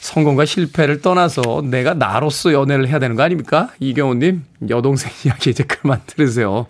성공과 0.00 0.46
실패를 0.46 1.02
떠나서 1.02 1.62
내가 1.64 1.94
나로서 1.94 2.52
연애를 2.52 2.88
해야 2.88 2.98
되는 2.98 3.14
거 3.14 3.22
아닙니까? 3.22 3.70
이경호님, 3.78 4.42
여동생 4.70 5.12
이야기 5.24 5.50
이제 5.50 5.64
그만 5.64 6.00
들으세요. 6.06 6.66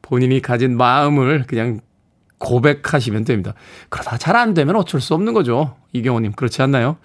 본인이 0.00 0.40
가진 0.40 0.76
마음을 0.76 1.44
그냥 1.46 1.80
고백하시면 2.38 3.24
됩니다. 3.24 3.54
그러다 3.88 4.18
잘 4.18 4.36
안 4.36 4.54
되면 4.54 4.76
어쩔 4.76 5.00
수 5.00 5.14
없는 5.14 5.32
거죠. 5.32 5.76
이경호님, 5.92 6.32
그렇지 6.32 6.60
않나요? 6.62 6.96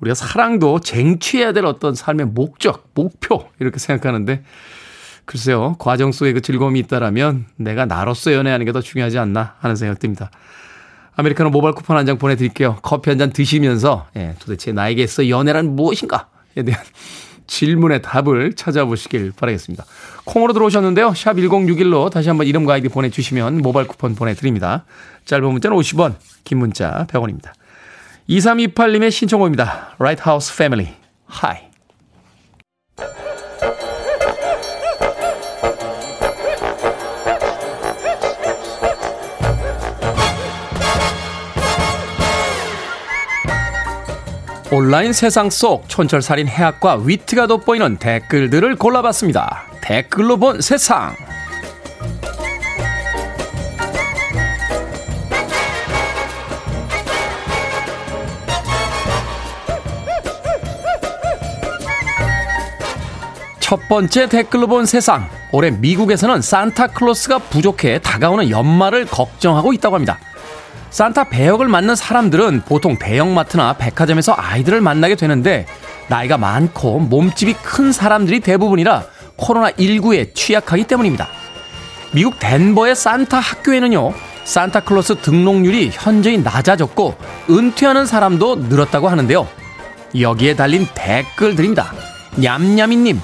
우리가 0.00 0.14
사랑도 0.14 0.80
쟁취해야 0.80 1.52
될 1.52 1.64
어떤 1.66 1.94
삶의 1.94 2.26
목적, 2.26 2.90
목표, 2.94 3.48
이렇게 3.60 3.78
생각하는데, 3.78 4.42
글쎄요, 5.24 5.76
과정 5.78 6.10
속에 6.10 6.32
그 6.32 6.40
즐거움이 6.40 6.78
있다라면 6.80 7.46
내가 7.56 7.84
나로서 7.86 8.32
연애하는 8.32 8.66
게 8.66 8.72
더 8.72 8.80
중요하지 8.80 9.18
않나 9.18 9.54
하는 9.60 9.76
생각 9.76 9.98
듭니다. 10.00 10.30
아메리카노 11.14 11.50
모바일 11.50 11.74
쿠폰 11.74 11.96
한 11.96 12.06
장 12.06 12.18
보내드릴게요. 12.18 12.78
커피 12.82 13.10
한 13.10 13.18
잔 13.18 13.30
드시면서, 13.30 14.06
예, 14.16 14.34
도대체 14.40 14.72
나에게서 14.72 15.28
연애란 15.28 15.76
무엇인가?에 15.76 16.62
대한 16.64 16.82
질문의 17.46 18.02
답을 18.02 18.54
찾아보시길 18.54 19.32
바라겠습니다. 19.36 19.84
콩으로 20.24 20.52
들어오셨는데요. 20.52 21.14
샵 21.14 21.34
1061로 21.34 22.10
다시 22.10 22.28
한번 22.28 22.46
이름과 22.46 22.74
아이디 22.74 22.88
보내주시면 22.88 23.58
모바일 23.58 23.86
쿠폰 23.86 24.14
보내드립니다. 24.14 24.84
짧은 25.24 25.44
문자는 25.44 25.76
50원, 25.76 26.14
긴 26.44 26.58
문자 26.58 27.06
100원입니다. 27.10 27.52
2328님의 28.28 29.10
신청곡입니다. 29.10 29.94
Right 29.98 30.22
House 30.26 30.52
Family. 30.54 30.94
Hi. 31.42 31.71
온라인 44.74 45.12
세상 45.12 45.50
속 45.50 45.86
촌철살인 45.86 46.48
해학과 46.48 46.96
위트가 46.96 47.46
돋보이는 47.46 47.98
댓글들을 47.98 48.76
골라봤습니다. 48.76 49.64
댓글로 49.82 50.38
본 50.38 50.62
세상. 50.62 51.14
첫 63.60 63.78
번째 63.90 64.26
댓글로 64.30 64.68
본 64.68 64.86
세상. 64.86 65.28
올해 65.52 65.70
미국에서는 65.70 66.40
산타클로스가 66.40 67.40
부족해 67.40 67.98
다가오는 67.98 68.48
연말을 68.48 69.04
걱정하고 69.04 69.74
있다고 69.74 69.96
합니다. 69.96 70.18
산타 70.92 71.30
배역을 71.30 71.68
맡는 71.68 71.96
사람들은 71.96 72.62
보통 72.66 72.98
대형마트나 72.98 73.72
백화점에서 73.72 74.34
아이들을 74.36 74.82
만나게 74.82 75.14
되는데 75.14 75.66
나이가 76.08 76.36
많고 76.36 76.98
몸집이 77.00 77.54
큰 77.54 77.92
사람들이 77.92 78.40
대부분이라 78.40 79.04
코로나19에 79.38 80.34
취약하기 80.34 80.84
때문입니다. 80.84 81.28
미국 82.12 82.38
덴버의 82.38 82.94
산타 82.94 83.40
학교에는요, 83.40 84.12
산타클로스 84.44 85.16
등록률이 85.22 85.90
현저히 85.94 86.36
낮아졌고 86.36 87.16
은퇴하는 87.48 88.04
사람도 88.04 88.56
늘었다고 88.56 89.08
하는데요. 89.08 89.48
여기에 90.20 90.56
달린 90.56 90.86
댓글들입니다. 90.92 91.90
냠냠이님, 92.36 93.18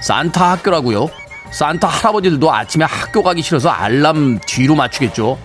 산타 0.00 0.50
학교라고요? 0.50 1.08
산타 1.52 1.86
할아버지들도 1.86 2.52
아침에 2.52 2.84
학교 2.84 3.22
가기 3.22 3.42
싫어서 3.42 3.68
알람 3.68 4.40
뒤로 4.44 4.74
맞추겠죠. 4.74 5.38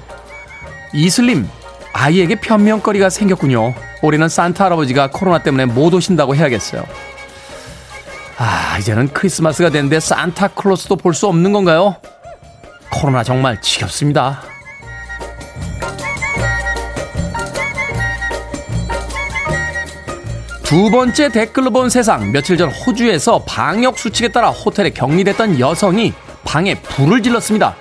이슬림, 0.93 1.47
아이에게 1.99 2.35
편명거리가 2.35 3.09
생겼군요. 3.09 3.73
올해는 4.03 4.29
산타 4.29 4.65
할아버지가 4.65 5.09
코로나 5.09 5.39
때문에 5.39 5.65
못 5.65 5.91
오신다고 5.95 6.35
해야겠어요. 6.35 6.85
아, 8.37 8.77
이제는 8.79 9.07
크리스마스가 9.09 9.71
됐는데 9.71 9.99
산타클로스도 9.99 10.97
볼 10.97 11.15
수 11.15 11.25
없는 11.25 11.51
건가요? 11.51 11.95
코로나 12.91 13.23
정말 13.23 13.59
지겹습니다. 13.61 14.43
두 20.63 20.91
번째 20.91 21.29
댓글로 21.29 21.71
본 21.71 21.89
세상. 21.89 22.31
며칠 22.31 22.57
전 22.57 22.69
호주에서 22.69 23.43
방역 23.47 23.97
수칙에 23.97 24.27
따라 24.27 24.49
호텔에 24.49 24.89
격리됐던 24.91 25.59
여성이 25.59 26.13
방에 26.43 26.75
불을 26.75 27.23
질렀습니다. 27.23 27.75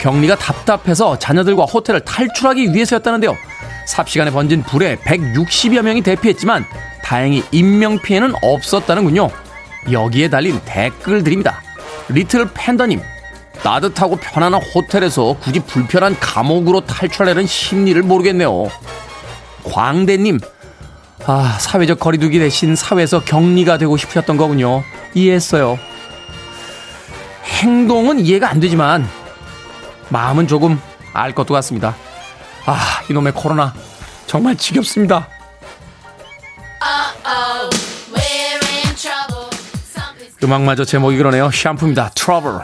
격리가 0.00 0.36
답답해서 0.36 1.18
자녀들과 1.18 1.64
호텔을 1.64 2.00
탈출하기 2.00 2.72
위해서였다는데요. 2.74 3.36
삽시간에 3.84 4.30
번진 4.30 4.62
불에 4.62 4.96
160여 4.96 5.82
명이 5.82 6.02
대피했지만 6.02 6.64
다행히 7.02 7.42
인명피해는 7.50 8.34
없었다는군요. 8.42 9.30
여기에 9.90 10.28
달린 10.30 10.60
댓글들입니다. 10.64 11.60
리틀 12.08 12.48
팬더님, 12.54 13.00
따뜻하고 13.62 14.16
편안한 14.16 14.60
호텔에서 14.62 15.36
굳이 15.40 15.60
불편한 15.60 16.16
감옥으로 16.18 16.80
탈출하려는 16.82 17.46
심리를 17.46 18.00
모르겠네요. 18.02 18.68
광대님, 19.64 20.40
아, 21.26 21.56
사회적 21.60 22.00
거리두기 22.00 22.38
대신 22.38 22.74
사회에서 22.74 23.24
격리가 23.24 23.78
되고 23.78 23.96
싶으셨던 23.96 24.36
거군요. 24.36 24.82
이해했어요. 25.14 25.78
행동은 27.44 28.20
이해가 28.20 28.50
안 28.50 28.58
되지만, 28.58 29.08
마음은 30.08 30.48
조금 30.48 30.80
알 31.12 31.32
것도 31.32 31.54
같습니다. 31.54 31.94
아, 32.66 33.02
이놈의 33.10 33.32
코로나. 33.32 33.74
정말 34.26 34.56
지겹습니다. 34.56 35.28
음악마저 40.42 40.84
제목이 40.84 41.16
그러네요. 41.16 41.50
샴푸입니다. 41.52 42.10
트러블. 42.14 42.60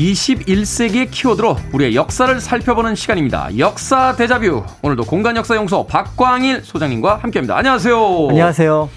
21세기의 0.00 1.10
키워드로 1.10 1.56
우리의 1.72 1.94
역사를 1.94 2.40
살펴보는 2.40 2.94
시간입니다. 2.94 3.48
역사 3.58 4.16
대자뷰. 4.16 4.64
오늘도 4.82 5.04
공간 5.04 5.36
역사연구소 5.36 5.86
박광일 5.86 6.62
소장님과 6.64 7.18
함께합니다. 7.18 7.56
안녕하세요. 7.56 8.28
안녕하세요. 8.30 8.88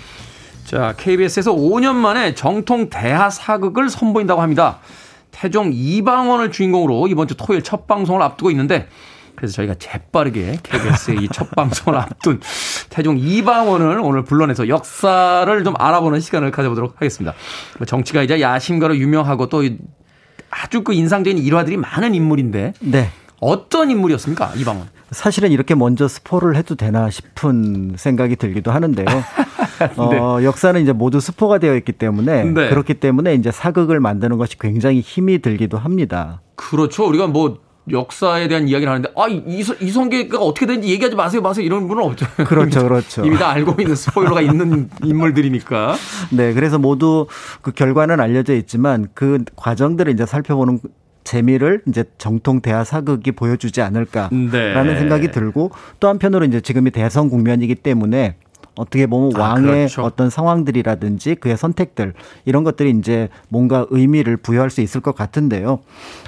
자, 0.65 0.93
KBS에서 0.97 1.53
5년 1.53 1.95
만에 1.95 2.33
정통 2.35 2.89
대하 2.89 3.29
사극을 3.29 3.89
선보인다고 3.89 4.41
합니다. 4.41 4.79
태종 5.31 5.71
이방원을 5.73 6.51
주인공으로 6.51 7.07
이번 7.07 7.27
주 7.27 7.35
토요일 7.35 7.63
첫 7.63 7.85
방송을 7.87 8.21
앞두고 8.21 8.49
있는데 8.51 8.87
그래서 9.35 9.55
저희가 9.55 9.73
재빠르게 9.75 10.59
KBS의 10.63 11.17
이 11.23 11.27
첫 11.33 11.49
방송을 11.51 11.99
앞둔 11.99 12.39
태종 12.89 13.17
이방원을 13.19 13.99
오늘 14.01 14.23
불러내서 14.23 14.69
역사를 14.69 15.63
좀 15.65 15.73
알아보는 15.77 16.21
시간을 16.21 16.51
가져보도록 16.51 16.93
하겠습니다. 16.95 17.33
뭐 17.79 17.85
정치가이자 17.85 18.39
야심가로 18.39 18.95
유명하고 18.97 19.49
또 19.49 19.63
아주 20.53 20.83
그 20.83 20.93
인상적인 20.93 21.37
일화들이 21.37 21.77
많은 21.77 22.13
인물인데 22.15 22.73
네. 22.79 23.09
어떤 23.39 23.89
인물이었습니까 23.89 24.53
이방원? 24.55 24.87
사실은 25.11 25.51
이렇게 25.51 25.75
먼저 25.75 26.07
스포를 26.07 26.55
해도 26.55 26.75
되나 26.75 27.09
싶은 27.09 27.93
생각이 27.97 28.35
들기도 28.35 28.71
하는데요. 28.71 29.05
어, 29.97 30.09
네. 30.09 30.17
어, 30.17 30.43
역사는 30.43 30.81
이제 30.81 30.93
모두 30.93 31.19
스포가 31.19 31.59
되어 31.59 31.75
있기 31.75 31.91
때문에 31.91 32.43
네. 32.45 32.69
그렇기 32.69 32.95
때문에 32.95 33.35
이제 33.35 33.51
사극을 33.51 33.99
만드는 33.99 34.37
것이 34.37 34.57
굉장히 34.57 35.01
힘이 35.01 35.39
들기도 35.39 35.77
합니다. 35.77 36.41
그렇죠. 36.55 37.05
우리가 37.07 37.27
뭐 37.27 37.59
역사에 37.89 38.47
대한 38.47 38.67
이야기를 38.67 38.91
하는데 38.91 39.11
아 39.15 39.27
이성, 39.27 39.75
이성계가 39.81 40.39
어떻게 40.39 40.65
되는지 40.65 40.89
얘기하지 40.89 41.15
마세요 41.15 41.41
마세요 41.41 41.65
이런 41.65 41.87
분은 41.87 42.03
없죠. 42.03 42.25
그렇죠, 42.47 42.83
그렇죠. 42.87 43.25
이미 43.25 43.37
다 43.37 43.49
알고 43.49 43.75
있는 43.81 43.95
스포일러가 43.95 44.41
있는 44.41 44.89
인물들이니까. 45.03 45.95
네, 46.31 46.53
그래서 46.53 46.79
모두 46.79 47.27
그 47.61 47.71
결과는 47.71 48.19
알려져 48.19 48.55
있지만 48.55 49.07
그 49.13 49.43
과정들을 49.55 50.11
이제 50.13 50.25
살펴보는 50.25 50.79
재미를 51.23 51.81
이제 51.87 52.03
정통 52.17 52.61
대하 52.61 52.83
사극이 52.83 53.31
보여주지 53.31 53.81
않을까라는 53.81 54.51
네. 54.51 54.99
생각이 54.99 55.31
들고 55.31 55.71
또 55.99 56.09
한편으로 56.09 56.45
이제 56.45 56.59
지금이 56.59 56.91
대선 56.91 57.29
국면이기 57.29 57.75
때문에 57.75 58.35
어떻게 58.75 59.05
보면 59.05 59.35
아, 59.35 59.39
왕의 59.39 59.71
그렇죠. 59.71 60.01
어떤 60.03 60.29
상황들이라든지 60.29 61.35
그의 61.35 61.57
선택들 61.57 62.13
이런 62.45 62.63
것들이 62.63 62.91
이제 62.91 63.29
뭔가 63.49 63.85
의미를 63.89 64.37
부여할 64.37 64.69
수 64.69 64.81
있을 64.81 65.01
것 65.01 65.15
같은데요. 65.15 65.79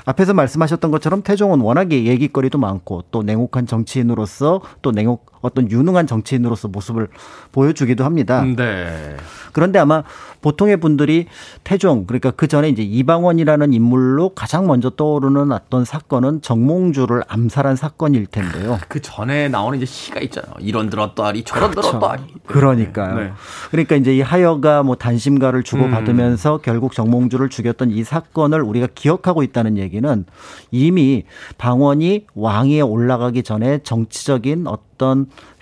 앞에서 0.05 0.33
말씀하셨던 0.33 0.91
것처럼 0.91 1.23
태종은 1.23 1.61
워낙에 1.61 2.05
얘기거리도 2.05 2.57
많고 2.57 3.03
또 3.11 3.23
냉혹한 3.23 3.65
정치인으로서 3.65 4.61
또 4.81 4.91
냉혹 4.91 5.34
어떤 5.45 5.69
유능한 5.69 6.07
정치인으로서 6.07 6.67
모습을 6.67 7.07
보여주기도 7.51 8.03
합니다. 8.03 8.43
네. 8.43 9.15
그런데 9.53 9.79
아마 9.79 10.03
보통의 10.41 10.77
분들이 10.77 11.27
태종 11.63 12.05
그러니까 12.05 12.31
그 12.31 12.47
전에 12.47 12.69
이제 12.69 12.83
이방원이라는 12.83 13.73
인물로 13.73 14.29
가장 14.35 14.67
먼저 14.67 14.89
떠오르는 14.89 15.51
어떤 15.51 15.85
사건은 15.85 16.41
정몽주를 16.41 17.23
암살한 17.27 17.75
사건일 17.75 18.27
텐데요. 18.27 18.77
그 18.89 19.01
전에 19.01 19.47
나오는 19.47 19.77
이제 19.77 19.85
시가 19.85 20.19
있잖아요. 20.21 20.53
이런 20.59 20.89
들었다리 20.89 21.43
저런 21.43 21.71
그렇죠. 21.71 21.91
들었다리. 21.91 22.23
그러니까요. 22.45 23.15
네. 23.15 23.31
그러니까 23.71 23.95
이제 23.95 24.15
이 24.15 24.21
하여가 24.21 24.83
뭐 24.83 24.95
단심가를 24.95 25.63
주고받으면서 25.63 26.55
음. 26.55 26.59
결국 26.61 26.93
정몽주를 26.93 27.49
죽였던 27.49 27.91
이 27.91 28.03
사건을 28.03 28.61
우리가 28.61 28.87
기억하고 28.93 29.41
있다는 29.41 29.77
얘기는 29.77 30.25
이미 30.71 31.23
방원이 31.57 32.27
왕위에 32.35 32.81
올라가기 32.81 33.43
전에 33.43 33.79
정치적인 33.79 34.67
어떤 34.67 34.94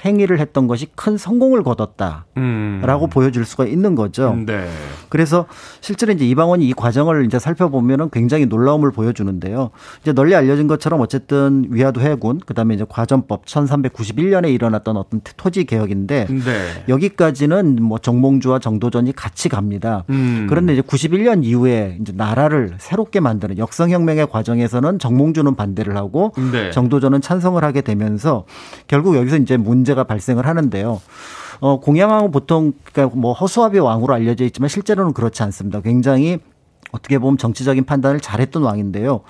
행위를 0.06 0.40
했던 0.40 0.68
것이 0.68 0.88
큰 0.96 1.18
성공을 1.18 1.64
거뒀다라고 1.64 2.26
음. 2.38 3.10
보여줄 3.10 3.46
수가 3.46 3.66
있는 3.66 3.96
거죠. 3.96 4.36
네. 4.46 4.68
그래서 5.10 5.46
실제로 5.82 6.12
이제 6.12 6.26
이방원이 6.26 6.68
이 6.68 6.74
과정을 6.74 7.26
이제 7.26 7.40
살펴보면은 7.40 8.10
굉장히 8.12 8.46
놀라움을 8.46 8.92
보여주는데요. 8.92 9.70
이제 10.02 10.12
널리 10.12 10.36
알려진 10.36 10.68
것처럼 10.68 11.00
어쨌든 11.02 11.66
위화도 11.70 12.02
해군 12.02 12.40
그다음에 12.40 12.76
이제 12.76 12.86
과전법 12.88 13.46
1391년에 13.46 14.54
일어났던 14.54 14.98
어떤 14.98 15.22
토지 15.38 15.64
개혁인데 15.66 16.26
네. 16.28 16.84
여기까지는 16.90 17.78
뭐 17.82 17.98
정몽주와 17.98 18.60
정도전이 18.60 19.14
같이 19.14 19.50
갑니다. 19.50 20.04
음. 20.10 20.48
그런데 20.50 20.74
이제 20.74 20.82
91년 20.82 21.44
이후에 21.44 21.98
이제 22.02 22.12
나라를 22.16 22.76
새롭게 22.80 23.20
만드는 23.20 23.58
역성혁명의 23.58 24.28
과정에서는 24.28 25.00
정몽주는 25.00 25.56
반대를 25.56 25.96
하고 25.96 26.34
네. 26.52 26.72
정도전은 26.72 27.22
찬성을 27.22 27.64
하게 27.64 27.82
되면서 27.82 28.46
결국 28.88 29.16
여기서 29.24 29.38
이제 29.38 29.58
문제 29.58 29.94
문제가 29.94 30.04
발생을 30.04 30.46
하는데요. 30.48 31.02
어, 31.60 31.80
공양왕은 31.80 32.32
보통 32.32 32.74
그러니까 32.92 33.16
뭐 33.18 33.34
허수아비 33.34 33.80
왕으로 33.80 34.14
알려져 34.14 34.44
있지만 34.46 34.70
실제로는 34.70 35.14
그렇지 35.14 35.44
않습니다. 35.44 35.82
굉장히 35.82 36.40
어떻게 36.94 37.18
보면 37.18 37.38
정치적인 37.38 37.84
판단을 37.84 38.22
잘했던 38.22 38.64
왕인데요. 38.64 39.22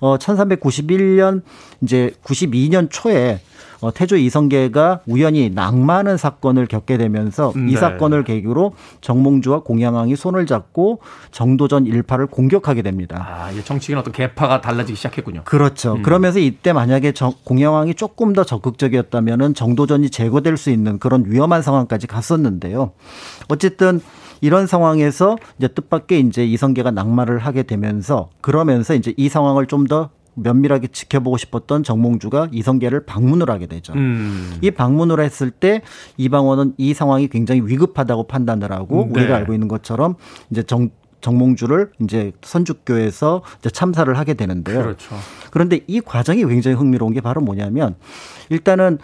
어, 0.00 0.16
1391년 0.18 1.42
이제 1.82 2.12
92년 2.24 2.88
초에 2.90 3.40
어, 3.80 3.92
태조 3.92 4.16
이성계가 4.16 5.00
우연히 5.06 5.50
낭만은 5.50 6.16
사건을 6.16 6.66
겪게 6.66 6.98
되면서 6.98 7.52
이 7.56 7.72
네. 7.72 7.76
사건을 7.76 8.24
계기로 8.24 8.74
정몽주와 9.00 9.62
공양왕이 9.62 10.16
손을 10.16 10.46
잡고 10.46 11.00
정도전 11.30 11.86
일파를 11.86 12.26
공격하게 12.26 12.82
됩니다. 12.82 13.26
아, 13.26 13.50
정치인 13.64 13.96
어떤 13.98 14.12
개파가 14.12 14.60
달라지기 14.60 14.96
시작했군요. 14.96 15.42
그렇죠. 15.44 15.94
음. 15.94 16.02
그러면서 16.02 16.38
이때 16.38 16.72
만약에 16.72 17.12
정, 17.12 17.32
공양왕이 17.44 17.94
조금 17.94 18.32
더 18.34 18.44
적극적이었다면은 18.44 19.54
정도전이 19.54 20.10
제거될 20.10 20.56
수 20.56 20.70
있는 20.70 20.98
그런 20.98 21.24
위험한 21.26 21.62
상황까지 21.62 22.06
갔었는데요. 22.06 22.92
어쨌든 23.48 24.00
이런 24.40 24.66
상황에서 24.66 25.36
이제 25.58 25.68
뜻밖의 25.68 26.20
이제 26.20 26.44
이성계가 26.44 26.90
낙마를 26.90 27.38
하게 27.38 27.62
되면서 27.62 28.30
그러면서 28.40 28.94
이제 28.94 29.14
이 29.16 29.28
상황을 29.28 29.66
좀더 29.66 30.10
면밀하게 30.34 30.88
지켜보고 30.88 31.36
싶었던 31.36 31.82
정몽주가 31.82 32.48
이성계를 32.52 33.04
방문을 33.04 33.50
하게 33.50 33.66
되죠. 33.66 33.92
음. 33.94 34.56
이 34.62 34.70
방문을 34.70 35.20
했을 35.20 35.50
때 35.50 35.82
이방원은 36.16 36.74
이 36.78 36.94
상황이 36.94 37.28
굉장히 37.28 37.62
위급하다고 37.64 38.24
판단을 38.24 38.72
하고 38.72 39.08
네. 39.12 39.20
우리가 39.20 39.36
알고 39.36 39.52
있는 39.52 39.68
것처럼 39.68 40.14
이제 40.50 40.62
정 40.62 40.90
정몽주를 41.20 41.92
이제 42.00 42.32
선주교에서 42.40 43.42
이제 43.58 43.68
참사를 43.68 44.12
하게 44.16 44.32
되는데요. 44.34 44.82
그렇죠. 44.82 45.14
그런데 45.50 45.80
이 45.86 46.00
과정이 46.00 46.44
굉장히 46.46 46.76
흥미로운 46.76 47.12
게 47.12 47.20
바로 47.20 47.42
뭐냐면 47.42 47.94
일단은 48.48 48.98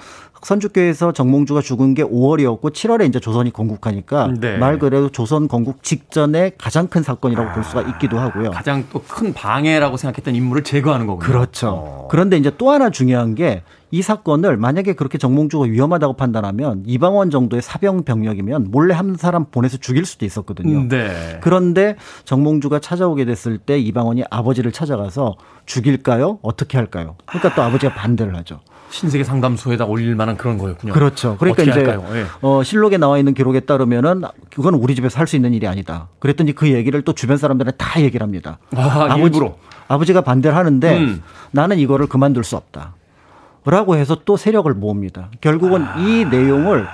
선주교에서 0.47 1.13
정몽주가 1.13 1.61
죽은 1.61 1.95
게 1.95 2.05
5월이었고 2.05 2.73
7월에 2.73 3.09
이제 3.09 3.19
조선이 3.19 3.53
건국하니까 3.53 4.33
네. 4.41 4.57
말 4.59 4.79
그대로 4.79 5.09
조선 5.09 5.49
건국 5.49 5.83
직전에 5.83 6.53
가장 6.57 6.87
큰 6.87 7.03
사건이라고 7.03 7.51
아, 7.51 7.53
볼 7.53 7.65
수가 7.65 7.83
있기도 7.83 8.19
하고요. 8.19 8.53
가장 8.53 8.85
또 8.93 9.03
큰 9.07 9.33
방해라고 9.33 9.97
생각했던 9.97 10.35
인물을 10.35 10.63
제거하는 10.65 11.07
거군요. 11.07 11.27
그렇죠. 11.27 11.69
어. 11.69 12.09
그런데 12.11 12.37
이제 12.37 12.53
또 12.57 12.71
하나 12.71 12.91
중요한 12.91 13.35
게 13.35 13.63
이 13.93 14.03
사건을 14.03 14.57
만약에 14.57 14.95
그렇게 14.95 15.17
정몽주가 15.17 15.67
위험하다고 15.67 16.15
판단하면 16.15 16.83
이방원 16.87 17.31
정도의 17.31 17.63
사병 17.63 18.03
병력이면 18.03 18.71
몰래 18.71 18.95
한 18.95 19.17
사람 19.17 19.45
보내서 19.47 19.77
죽일 19.79 20.05
수도 20.05 20.25
있었거든요. 20.27 20.89
네. 20.89 21.39
그런데 21.41 21.97
정몽주가 22.25 22.81
찾아오게 22.81 23.25
됐을 23.25 23.59
때 23.59 23.79
이방원이 23.79 24.25
아버지를 24.29 24.73
찾아가서 24.73 25.37
죽일까요? 25.67 26.41
어떻게 26.43 26.79
할까요? 26.79 27.17
그러니까 27.27 27.55
또 27.55 27.63
아버지가 27.63 27.95
반대를 27.95 28.35
하죠. 28.37 28.61
신세계 28.91 29.25
상담소에다 29.25 29.85
올릴 29.85 30.15
만한 30.15 30.37
그런 30.37 30.59
거였군요. 30.59 30.93
그렇죠. 30.93 31.37
그러니까 31.39 31.63
이제 31.65 31.83
네. 31.83 32.25
어, 32.41 32.63
실록에 32.63 32.97
나와 32.99 33.19
있는 33.19 33.35
기록에 33.35 33.61
따르면은 33.61 34.23
그건 34.55 34.75
우리 34.75 34.95
집에서 34.95 35.19
할 35.19 35.27
수 35.27 35.35
있는 35.37 35.53
일이 35.55 35.67
아니다. 35.67 36.09
그랬더니 36.21 36.53
그 36.53 36.69
얘기를 36.71 37.03
또 37.03 37.13
주변 37.13 37.37
사람들한테 37.37 37.77
다 37.77 38.01
얘기를 38.01 38.23
합니다. 38.25 38.59
아, 38.77 39.07
아버지, 39.11 39.23
일부러. 39.25 39.57
아버지가 39.89 40.21
반대를 40.21 40.57
하는데 40.57 40.99
음. 40.99 41.23
나는 41.51 41.79
이거를 41.79 42.07
그만둘 42.07 42.45
수 42.45 42.57
없다. 42.57 42.95
라고 43.65 43.97
해서 43.97 44.19
또 44.25 44.37
세력을 44.37 44.73
모읍니다. 44.73 45.31
결국은 45.41 45.83
아. 45.83 45.99
이 45.99 46.25
내용을 46.25 46.87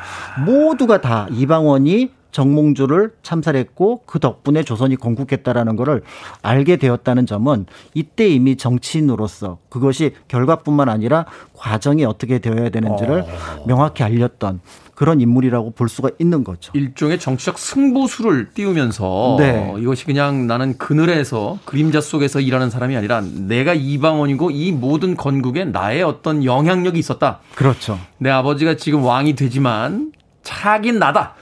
모두가 0.46 1.02
다 1.02 1.26
이방원이 1.30 2.10
정몽주를 2.32 3.12
참살했고 3.22 4.02
그 4.06 4.18
덕분에 4.18 4.64
조선이 4.64 4.96
건국했다라는 4.96 5.76
것을 5.76 6.02
알게 6.42 6.76
되었다는 6.76 7.26
점은 7.26 7.66
이때 7.94 8.28
이미 8.28 8.56
정치인으로서 8.56 9.58
그것이 9.68 10.12
결과뿐만 10.28 10.88
아니라 10.88 11.26
과정이 11.54 12.04
어떻게 12.04 12.38
되어야 12.40 12.70
되는지를 12.70 13.20
어. 13.20 13.64
명확히 13.66 14.02
알렸던 14.02 14.60
그런 14.94 15.20
인물이라고 15.20 15.70
볼 15.72 15.88
수가 15.88 16.10
있는 16.18 16.44
거죠. 16.44 16.70
일종의 16.74 17.18
정치적 17.18 17.58
승부수를 17.58 18.50
띄우면서 18.54 19.36
네. 19.38 19.74
이것이 19.78 20.04
그냥 20.04 20.46
나는 20.46 20.78
그늘에서 20.78 21.58
그림자 21.64 22.00
속에서 22.00 22.40
일하는 22.40 22.70
사람이 22.70 22.96
아니라 22.96 23.20
내가 23.20 23.74
이방원이고 23.74 24.50
이 24.50 24.70
모든 24.72 25.16
건국에 25.16 25.64
나의 25.64 26.02
어떤 26.02 26.44
영향력이 26.44 26.98
있었다. 26.98 27.40
그렇죠. 27.54 27.98
내 28.18 28.30
아버지가 28.30 28.76
지금 28.76 29.02
왕이 29.02 29.34
되지만 29.34 30.12
차긴 30.42 30.98
나다. 30.98 31.34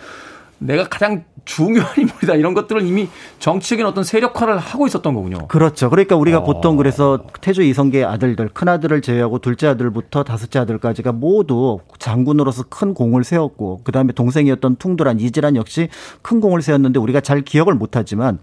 내가 0.60 0.88
가장 0.88 1.24
중요한 1.44 1.90
인물이다 1.96 2.34
이런 2.34 2.54
것들을 2.54 2.86
이미 2.86 3.08
정치적인 3.38 3.84
어떤 3.86 4.04
세력화를 4.04 4.58
하고 4.58 4.86
있었던 4.86 5.14
거군요. 5.14 5.48
그렇죠. 5.48 5.88
그러니까 5.90 6.16
우리가 6.16 6.38
어. 6.38 6.44
보통 6.44 6.76
그래서 6.76 7.24
태조 7.40 7.62
이성계의 7.62 8.04
아들들 8.04 8.48
큰 8.48 8.68
아들을 8.68 9.00
제외하고 9.00 9.38
둘째 9.38 9.68
아들부터 9.68 10.22
다섯째 10.22 10.58
아들까지가 10.58 11.12
모두 11.12 11.80
장군으로서 11.98 12.64
큰 12.68 12.94
공을 12.94 13.24
세웠고 13.24 13.80
그 13.84 13.90
다음에 13.90 14.12
동생이었던 14.12 14.76
퉁두란 14.76 15.18
이지란 15.18 15.56
역시 15.56 15.88
큰 16.22 16.40
공을 16.40 16.62
세웠는데 16.62 17.00
우리가 17.00 17.20
잘 17.20 17.40
기억을 17.40 17.74
못하지만 17.74 18.38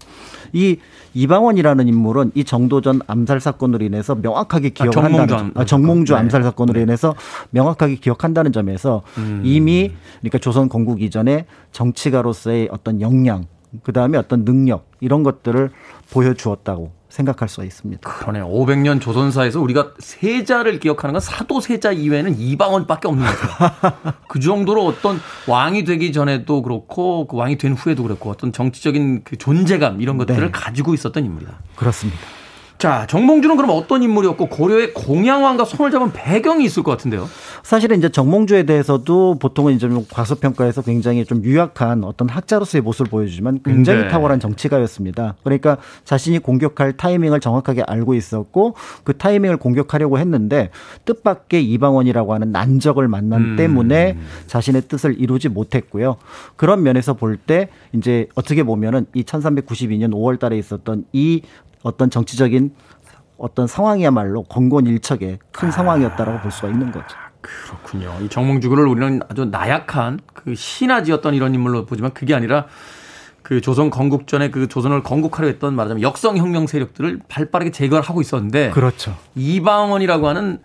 이 0.52 0.78
이방원이라는 1.14 1.88
인물은 1.88 2.32
이 2.34 2.44
정도전 2.44 3.00
암살 3.06 3.40
사건으로 3.40 3.84
인해서 3.84 4.14
명확하게 4.14 4.68
아, 4.68 4.70
기억한다는 4.84 5.20
아, 5.20 5.26
정몽주, 5.26 5.60
아, 5.60 5.64
정몽주 5.64 6.12
네. 6.12 6.18
암살 6.18 6.42
사건으로 6.42 6.80
인해서 6.80 7.14
명확하게 7.50 7.96
기억한다는 7.96 8.52
점에서 8.52 9.02
음. 9.18 9.42
이미 9.44 9.92
그러니까 10.20 10.38
조선 10.38 10.68
건국 10.68 11.02
이전에 11.02 11.46
정치가로서의 11.72 12.68
어떤 12.70 13.00
역량 13.00 13.46
그다음에 13.82 14.18
어떤 14.18 14.44
능력 14.44 14.86
이런 15.00 15.22
것들을 15.22 15.70
보여주었다고 16.10 16.97
생각할 17.18 17.48
수가 17.48 17.64
있습니다. 17.64 18.08
그러네요. 18.08 18.48
500년 18.48 19.00
조선사에서 19.00 19.60
우리가 19.60 19.92
세자를 19.98 20.78
기억하는 20.78 21.12
건 21.14 21.20
사도 21.20 21.60
세자 21.60 21.92
이외에는 21.92 22.38
이방원밖에 22.38 23.08
없는 23.08 23.26
거죠. 23.26 24.12
그 24.28 24.38
정도로 24.38 24.86
어떤 24.86 25.20
왕이 25.48 25.84
되기 25.84 26.12
전에도 26.12 26.62
그렇고 26.62 27.26
그 27.26 27.36
왕이 27.36 27.58
된 27.58 27.72
후에도 27.74 28.04
그렇고 28.04 28.30
어떤 28.30 28.52
정치적인 28.52 29.22
그 29.24 29.36
존재감 29.36 30.00
이런 30.00 30.16
것들을 30.16 30.40
네. 30.40 30.50
가지고 30.52 30.94
있었던 30.94 31.24
인물이다. 31.24 31.58
그렇습니다. 31.74 32.20
자, 32.78 33.06
정몽주는 33.08 33.56
그럼 33.56 33.70
어떤 33.72 34.04
인물이었고 34.04 34.46
고려의 34.46 34.94
공양왕과 34.94 35.64
손을 35.64 35.90
잡은 35.90 36.12
배경이 36.12 36.64
있을 36.64 36.84
것 36.84 36.92
같은데요. 36.92 37.28
사실은 37.64 37.98
이제 37.98 38.08
정몽주에 38.08 38.62
대해서도 38.62 39.40
보통은 39.40 39.74
이제 39.74 39.88
좀 39.88 40.06
과소평가해서 40.08 40.82
굉장히 40.82 41.24
좀 41.24 41.42
유약한 41.42 42.04
어떤 42.04 42.28
학자로서의 42.28 42.82
모습을 42.82 43.10
보여주지만 43.10 43.60
굉장히 43.64 44.02
네. 44.02 44.08
탁월한 44.08 44.38
정치가였습니다. 44.38 45.34
그러니까 45.42 45.78
자신이 46.04 46.38
공격할 46.38 46.96
타이밍을 46.96 47.40
정확하게 47.40 47.82
알고 47.82 48.14
있었고 48.14 48.76
그 49.02 49.16
타이밍을 49.16 49.56
공격하려고 49.56 50.20
했는데 50.20 50.70
뜻밖의 51.04 51.68
이방원이라고 51.72 52.32
하는 52.32 52.52
난적을 52.52 53.08
만난 53.08 53.40
음. 53.40 53.56
때문에 53.56 54.18
자신의 54.46 54.82
뜻을 54.82 55.20
이루지 55.20 55.48
못했고요. 55.48 56.16
그런 56.54 56.84
면에서 56.84 57.14
볼 57.14 57.38
때 57.38 57.68
이제 57.92 58.26
어떻게 58.34 58.62
보면은 58.62 59.06
이 59.14 59.22
1392년 59.22 60.12
5월 60.12 60.38
달에 60.38 60.58
있었던 60.58 61.04
이 61.12 61.42
어떤 61.82 62.10
정치적인 62.10 62.74
어떤 63.36 63.66
상황이야말로 63.66 64.42
건곤일척의 64.44 65.38
큰 65.52 65.68
아. 65.68 65.70
상황이었다라고 65.70 66.40
볼 66.40 66.50
수가 66.50 66.68
있는 66.68 66.90
거죠. 66.90 67.16
그렇군요. 67.40 68.14
이 68.20 68.28
정몽주를 68.28 68.86
우리는 68.86 69.20
아주 69.28 69.44
나약한 69.44 70.18
그 70.34 70.54
신하지였던 70.54 71.34
이런 71.34 71.54
인물로 71.54 71.86
보지만 71.86 72.12
그게 72.12 72.34
아니라 72.34 72.66
그 73.42 73.60
조선 73.60 73.88
건국 73.90 74.26
전에 74.26 74.50
그 74.50 74.68
조선을 74.68 75.02
건국하려 75.02 75.48
했던 75.48 75.74
말하자면 75.74 76.02
역성혁명 76.02 76.66
세력들을 76.66 77.20
발빠르게 77.28 77.70
제거를 77.70 78.02
하고 78.02 78.20
있었는데 78.20 78.70
그렇죠. 78.70 79.16
이방원이라고 79.36 80.28
하는 80.28 80.60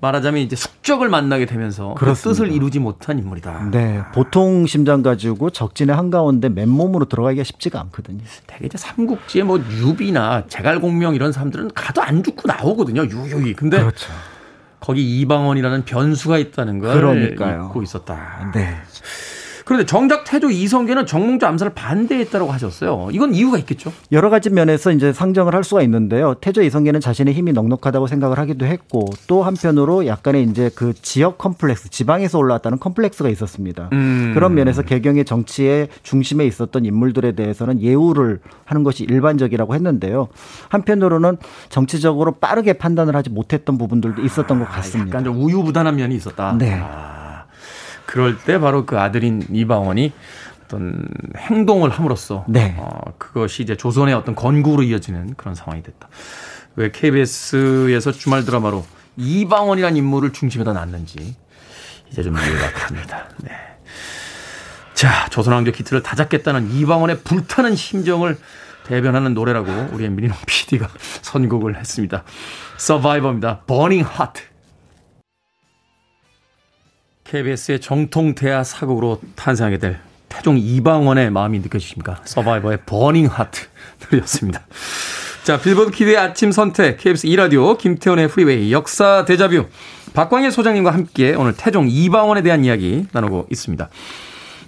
말하자면 0.00 0.42
이제 0.42 0.54
숙적을 0.54 1.08
만나게 1.08 1.46
되면서 1.46 1.94
그 1.94 2.12
뜻을 2.14 2.52
이루지 2.52 2.78
못한 2.78 3.18
인물이다. 3.18 3.70
네. 3.72 4.02
보통 4.14 4.66
심장 4.66 5.02
가지고 5.02 5.50
적진의 5.50 5.94
한가운데 5.94 6.48
맨몸으로 6.48 7.06
들어가기가 7.06 7.42
쉽지가 7.42 7.80
않거든요. 7.80 8.22
되게 8.46 8.66
이제 8.66 8.78
삼국지에 8.78 9.42
뭐 9.42 9.58
유비나 9.58 10.44
제갈공명 10.48 11.14
이런 11.14 11.32
사람들은 11.32 11.72
가도 11.74 12.02
안 12.02 12.22
죽고 12.22 12.42
나오거든요. 12.46 13.04
유유히. 13.06 13.54
근데 13.54 13.78
그렇죠. 13.78 14.12
거기 14.80 15.20
이방원이라는 15.20 15.84
변수가 15.84 16.38
있다는 16.38 16.78
걸 16.78 16.94
그러니까요. 16.94 17.66
잊고 17.70 17.82
있었다. 17.82 18.52
네. 18.54 18.76
그런데 19.68 19.84
정작 19.84 20.24
태조 20.24 20.48
이성계는 20.48 21.04
정몽주 21.04 21.44
암살을 21.44 21.74
반대했다고 21.74 22.50
하셨어요. 22.50 23.10
이건 23.12 23.34
이유가 23.34 23.58
있겠죠? 23.58 23.92
여러 24.12 24.30
가지 24.30 24.48
면에서 24.48 24.90
이제 24.92 25.12
상정을 25.12 25.54
할 25.54 25.62
수가 25.62 25.82
있는데요. 25.82 26.32
태조 26.40 26.62
이성계는 26.62 27.00
자신의 27.00 27.34
힘이 27.34 27.52
넉넉하다고 27.52 28.06
생각을 28.06 28.38
하기도 28.38 28.64
했고 28.64 29.10
또 29.26 29.42
한편으로 29.42 30.06
약간의 30.06 30.44
이제 30.44 30.70
그 30.74 30.94
지역 30.94 31.36
컴플렉스, 31.36 31.90
지방에서 31.90 32.38
올라왔다는 32.38 32.78
컴플렉스가 32.78 33.28
있었습니다. 33.28 33.90
음. 33.92 34.30
그런 34.32 34.54
면에서 34.54 34.80
개경의 34.80 35.26
정치의 35.26 35.88
중심에 36.02 36.46
있었던 36.46 36.86
인물들에 36.86 37.32
대해서는 37.32 37.82
예우를 37.82 38.40
하는 38.64 38.84
것이 38.84 39.04
일반적이라고 39.04 39.74
했는데요. 39.74 40.28
한편으로는 40.70 41.36
정치적으로 41.68 42.32
빠르게 42.32 42.72
판단을 42.72 43.14
하지 43.14 43.28
못했던 43.28 43.76
부분들도 43.76 44.22
있었던 44.22 44.60
것 44.60 44.64
아, 44.64 44.76
같습니다. 44.76 45.10
약간 45.10 45.24
좀 45.24 45.44
우유부단한 45.44 45.94
면이 45.94 46.14
있었다. 46.14 46.56
네. 46.56 46.80
아. 46.82 47.17
그럴 48.08 48.38
때 48.38 48.58
바로 48.58 48.86
그 48.86 48.98
아들인 48.98 49.42
이방원이 49.50 50.14
어떤 50.64 51.06
행동을 51.36 51.90
함으로써 51.90 52.46
네. 52.48 52.74
어, 52.78 52.88
그것이 53.18 53.62
이제 53.62 53.76
조선의 53.76 54.14
어떤 54.14 54.34
건국으로 54.34 54.82
이어지는 54.82 55.34
그런 55.36 55.54
상황이 55.54 55.82
됐다. 55.82 56.08
왜 56.76 56.90
KBS에서 56.90 58.12
주말 58.12 58.46
드라마로 58.46 58.86
이방원이라는 59.18 59.98
인물을 59.98 60.32
중심에다 60.32 60.72
놨는지 60.72 61.36
이제 62.10 62.22
좀 62.22 62.34
이해가 62.34 62.72
갑니다. 62.72 63.28
네. 63.44 63.50
자, 64.94 65.28
조선왕조 65.28 65.72
기틀을 65.72 66.02
다 66.02 66.16
잡겠다는 66.16 66.70
이방원의 66.72 67.20
불타는 67.24 67.76
심정을 67.76 68.38
대변하는 68.86 69.34
노래라고 69.34 69.70
우리의 69.92 70.08
미니노 70.08 70.34
PD가 70.46 70.88
선곡을 71.20 71.76
했습니다. 71.76 72.24
서바이버입니다. 72.78 73.64
Burning 73.66 74.08
Heart. 74.08 74.42
KBS의 77.28 77.80
정통 77.80 78.34
대하 78.34 78.64
사극으로 78.64 79.20
탄생하게 79.36 79.78
될 79.78 79.98
태종 80.30 80.56
이방원의 80.58 81.30
마음이 81.30 81.58
느껴지십니까? 81.60 82.20
서바이버의 82.24 82.78
버닝 82.86 83.26
하트 83.26 83.66
들렸습니다. 84.00 84.62
자, 85.44 85.60
Billboard 85.60 85.90
Kid의 85.90 86.16
아침 86.16 86.52
선택, 86.52 86.98
KBS 86.98 87.26
2라디오, 87.28 87.76
김태훈의 87.76 88.28
Freeway, 88.28 88.72
역사 88.72 89.24
데자뷰, 89.26 89.66
박광일 90.14 90.52
소장님과 90.52 90.92
함께 90.92 91.34
오늘 91.34 91.54
태종 91.54 91.88
이방원에 91.88 92.42
대한 92.42 92.64
이야기 92.64 93.06
나누고 93.12 93.48
있습니다. 93.50 93.88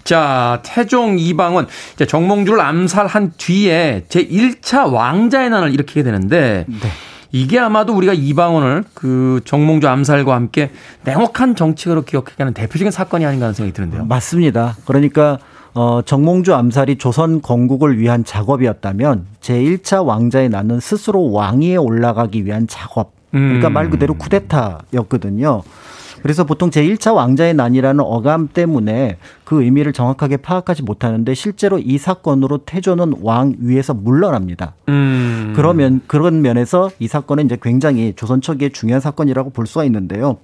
자, 0.05 0.61
태종 0.65 1.19
이방원, 1.19 1.67
정몽주를 2.07 2.61
암살한 2.61 3.35
뒤에 3.37 4.05
제 4.09 4.27
1차 4.27 4.91
왕자의 4.91 5.51
난을 5.51 5.73
일으키게 5.75 6.03
되는데, 6.03 6.65
네. 6.67 6.89
이게 7.33 7.59
아마도 7.59 7.95
우리가 7.95 8.13
이방원을 8.13 8.85
그 8.95 9.41
정몽주 9.45 9.89
암살과 9.89 10.35
함께 10.35 10.71
냉혹한 11.05 11.55
정치가로 11.55 12.03
기억하는 12.03 12.55
대표적인 12.55 12.91
사건이 12.91 13.25
아닌가 13.25 13.47
하는 13.47 13.55
생각이 13.55 13.73
드는데요. 13.73 14.05
맞습니다. 14.05 14.77
그러니까 14.85 15.39
어, 15.75 16.03
정몽주 16.05 16.55
암살이 16.55 16.99
조선 16.99 17.41
건국을 17.41 17.99
위한 17.99 18.25
작업이었다면 18.25 19.27
제1차 19.41 20.05
왕자의 20.05 20.49
나는 20.49 20.81
스스로 20.81 21.31
왕위에 21.31 21.77
올라가기 21.77 22.45
위한 22.45 22.67
작업. 22.67 23.13
그러니까 23.31 23.69
음. 23.69 23.73
말 23.73 23.91
그대로 23.91 24.15
쿠데타였거든요. 24.15 25.63
그래서 26.23 26.45
보통 26.45 26.71
제1차 26.71 27.15
왕자의 27.15 27.55
난이라는 27.55 28.03
어감 28.05 28.49
때문에 28.53 29.19
그 29.45 29.63
의미를 29.63 29.93
정확하게 29.93 30.39
파악하지 30.39 30.83
못하는데 30.83 31.35
실제로 31.35 31.79
이 31.79 31.99
사건으로 31.99 32.59
태조는 32.59 33.17
왕 33.23 33.57
위에서 33.59 33.95
물러납니다. 33.95 34.75
음. 34.89 35.53
그러면 35.57 36.01
그런 36.07 36.43
면에서 36.43 36.91
이 36.99 37.09
사건은 37.09 37.47
이제 37.47 37.59
굉장히 37.61 38.13
조선 38.15 38.41
초기의 38.41 38.73
중요한 38.73 39.01
사건이라고 39.01 39.51
볼 39.51 39.67
수가 39.67 39.85
있는데요. 39.85 40.39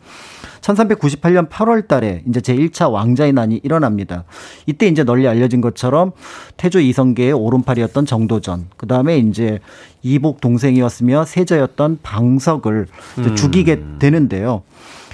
1398년 0.60 1.48
8월 1.48 1.86
달에 1.86 2.22
이제 2.28 2.40
제1차 2.40 2.90
왕자의 2.90 3.32
난이 3.32 3.60
일어납니다. 3.62 4.24
이때 4.66 4.86
이제 4.88 5.04
널리 5.04 5.28
알려진 5.28 5.60
것처럼 5.60 6.12
태조 6.56 6.80
이성계의 6.80 7.32
오른팔이었던 7.32 8.06
정도전, 8.06 8.66
그 8.76 8.86
다음에 8.86 9.18
이제 9.18 9.60
이복 10.02 10.40
동생이었으며 10.40 11.24
세자였던 11.24 11.98
방석을 12.02 12.86
음. 13.18 13.36
죽이게 13.36 13.82
되는데요. 13.98 14.62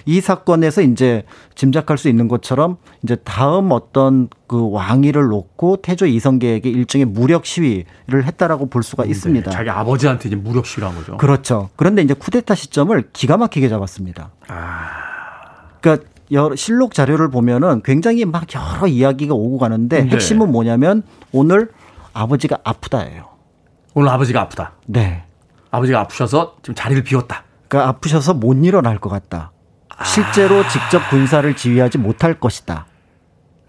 이 0.05 0.21
사건에서 0.21 0.83
이제 0.83 1.25
짐작할 1.55 1.99
수 1.99 2.09
있는 2.09 2.29
것처럼 2.29 2.77
이제 3.03 3.17
다음 3.17 3.73
어떤 3.73 4.29
그 4.47 4.71
왕위를 4.71 5.29
놓고 5.29 5.79
태조 5.83 6.07
이성계에게 6.07 6.69
일종의 6.71 7.07
무력 7.07 7.47
시위를 7.47 8.25
했다라고 8.25 8.67
볼 8.69 8.83
수가 8.83 9.05
네, 9.05 9.11
있습니다. 9.11 9.51
자기 9.51 9.71
아버지한테 9.71 10.29
이제 10.29 10.37
무력 10.37 10.67
시위를 10.67 10.89
한 10.89 10.97
거죠. 10.97 11.17
그렇죠. 11.17 11.71
그런데 11.77 12.03
이제 12.03 12.15
쿠데타 12.15 12.55
시점을 12.55 13.11
기가 13.13 13.37
막히게 13.37 13.69
잡았습니다. 13.69 14.31
아. 14.49 14.89
그러니까 15.81 16.07
여러 16.31 16.57
실록 16.57 16.95
자료를 16.95 17.31
보면은 17.31 17.83
굉장히 17.83 18.25
막 18.25 18.47
여러 18.55 18.87
이야기가 18.87 19.35
오고 19.35 19.59
가는데 19.59 20.05
네. 20.05 20.11
핵심은 20.11 20.51
뭐냐면 20.51 21.03
오늘 21.31 21.71
아버지가 22.15 22.59
아프다예요. 22.65 23.27
오늘 23.95 24.09
아버지가 24.09 24.41
아프다. 24.41 24.73
네. 24.87 25.25
아버지가 25.71 26.01
아프셔서 26.01 26.57
지금 26.63 26.75
자리를 26.75 27.03
비웠다. 27.05 27.45
그러니까 27.69 27.89
아프셔서 27.91 28.35
못 28.35 28.55
일어날 28.65 28.99
것 28.99 29.09
같다. 29.09 29.53
실제로 30.05 30.67
직접 30.69 31.09
군사를 31.11 31.55
지휘하지 31.55 31.99
못할 31.99 32.39
것이다. 32.39 32.87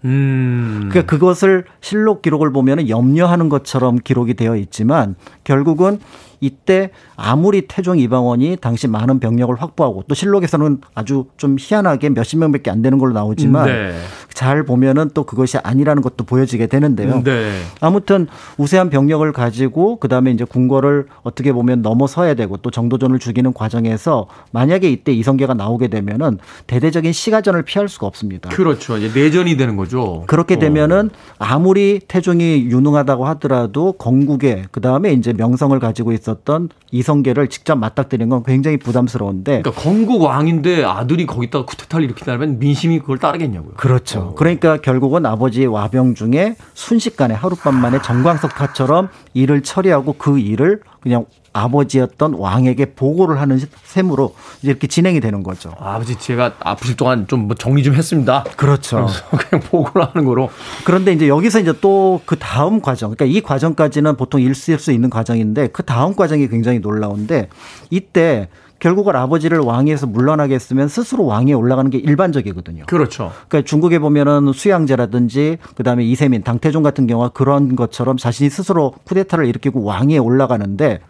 음. 0.04 0.88
그러니까 0.90 1.10
그것을 1.10 1.64
실록 1.80 2.22
기록을 2.22 2.52
보면 2.52 2.88
염려하는 2.88 3.48
것처럼 3.48 3.96
기록이 3.96 4.34
되어 4.34 4.56
있지만 4.56 5.14
결국은 5.44 5.98
이때 6.44 6.90
아무리 7.16 7.62
태종 7.62 7.98
이방원이 7.98 8.58
당시 8.60 8.86
많은 8.88 9.18
병력을 9.18 9.54
확보하고 9.54 10.04
또 10.08 10.14
실록에서는 10.14 10.80
아주 10.94 11.26
좀 11.36 11.56
희한하게 11.58 12.10
몇십 12.10 12.38
명밖에 12.38 12.70
안 12.70 12.82
되는 12.82 12.98
걸로 12.98 13.14
나오지만 13.14 13.66
네. 13.66 13.94
잘 14.34 14.64
보면은 14.64 15.10
또 15.14 15.24
그것이 15.24 15.58
아니라는 15.58 16.02
것도 16.02 16.24
보여지게 16.24 16.66
되는데요. 16.66 17.22
네. 17.22 17.60
아무튼 17.80 18.26
우세한 18.58 18.90
병력을 18.90 19.30
가지고 19.32 19.96
그다음에 19.96 20.32
이제 20.32 20.44
궁궐을 20.44 21.06
어떻게 21.22 21.52
보면 21.52 21.82
넘어서야 21.82 22.34
되고 22.34 22.56
또 22.58 22.70
정도전을 22.70 23.20
죽이는 23.20 23.54
과정에서 23.54 24.26
만약에 24.50 24.90
이때 24.90 25.12
이성계가 25.12 25.54
나오게 25.54 25.88
되면은 25.88 26.38
대대적인 26.66 27.12
시가전을 27.12 27.62
피할 27.62 27.88
수가 27.88 28.06
없습니다. 28.08 28.50
그렇죠. 28.50 28.98
이제 28.98 29.08
내전이 29.18 29.56
되는 29.56 29.76
거죠. 29.76 30.24
그렇게 30.26 30.58
되면은 30.58 31.10
아무리 31.38 32.00
태종이 32.06 32.64
유능하다고 32.64 33.26
하더라도 33.26 33.92
건국에 33.92 34.64
그다음에 34.72 35.12
이제 35.12 35.32
명성을 35.32 35.78
가지고 35.78 36.12
있 36.12 36.24
었던 36.34 36.68
이성계를 36.90 37.48
직접 37.48 37.76
맞닥뜨리는 37.76 38.28
건 38.28 38.42
굉장히 38.44 38.76
부담스러운데 38.76 39.62
그러니까 39.62 39.82
건국 39.82 40.22
왕인데 40.22 40.84
아들이 40.84 41.26
거기다가 41.26 41.64
쿠데타를 41.64 42.04
일으키다면 42.04 42.58
민심이 42.58 42.98
그걸 42.98 43.18
따르겠냐고요. 43.18 43.74
그렇죠. 43.74 44.34
그러니까 44.36 44.76
결국은 44.78 45.26
아버지의 45.26 45.66
와병 45.66 46.14
중에 46.14 46.56
순식간에 46.74 47.34
하룻밤 47.34 47.74
만에 47.74 48.00
정광석 48.02 48.54
타처럼 48.54 49.08
일을 49.34 49.62
처리하고 49.62 50.14
그 50.14 50.38
일을 50.38 50.80
그냥 51.04 51.26
아버지였던 51.52 52.34
왕에게 52.34 52.94
보고를 52.94 53.40
하는 53.40 53.60
셈으로 53.84 54.34
이렇게 54.62 54.88
진행이 54.88 55.20
되는 55.20 55.44
거죠. 55.44 55.72
아, 55.78 55.96
버지 55.98 56.18
제가 56.18 56.54
아프실 56.58 56.96
동안 56.96 57.28
좀 57.28 57.44
뭐 57.44 57.54
정리 57.54 57.84
좀 57.84 57.94
했습니다. 57.94 58.42
그렇죠. 58.56 59.06
그냥 59.30 59.62
보고를 59.70 60.08
하는 60.08 60.24
거로. 60.26 60.50
그런데 60.84 61.12
이제 61.12 61.28
여기서 61.28 61.60
이제 61.60 61.72
또 61.80 62.20
그 62.26 62.36
다음 62.38 62.80
과정, 62.80 63.14
그러니까 63.14 63.38
이 63.38 63.40
과정까지는 63.40 64.16
보통 64.16 64.40
일수일 64.40 64.78
수 64.80 64.90
있는 64.90 65.10
과정인데 65.10 65.68
그 65.68 65.82
다음 65.84 66.16
과정이 66.16 66.48
굉장히 66.48 66.80
놀라운데 66.80 67.48
이때 67.90 68.48
결국은 68.84 69.16
아버지를 69.16 69.60
왕위에서 69.60 70.06
물러나게 70.06 70.54
했으면 70.54 70.88
스스로 70.88 71.24
왕위에 71.24 71.54
올라가는 71.54 71.90
게 71.90 71.96
일반적이거든요. 71.96 72.84
그렇죠. 72.84 73.32
그러니까 73.48 73.66
중국에 73.66 73.98
보면은 73.98 74.52
수양제라든지 74.52 75.56
그다음에 75.74 76.04
이세민, 76.04 76.42
당태종 76.42 76.82
같은 76.82 77.06
경우가 77.06 77.30
그런 77.30 77.76
것처럼 77.76 78.18
자신이 78.18 78.50
스스로 78.50 78.92
쿠데타를 79.04 79.46
일으키고 79.46 79.84
왕위에 79.84 80.18
올라가는데 80.18 81.00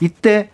이때 0.00 0.48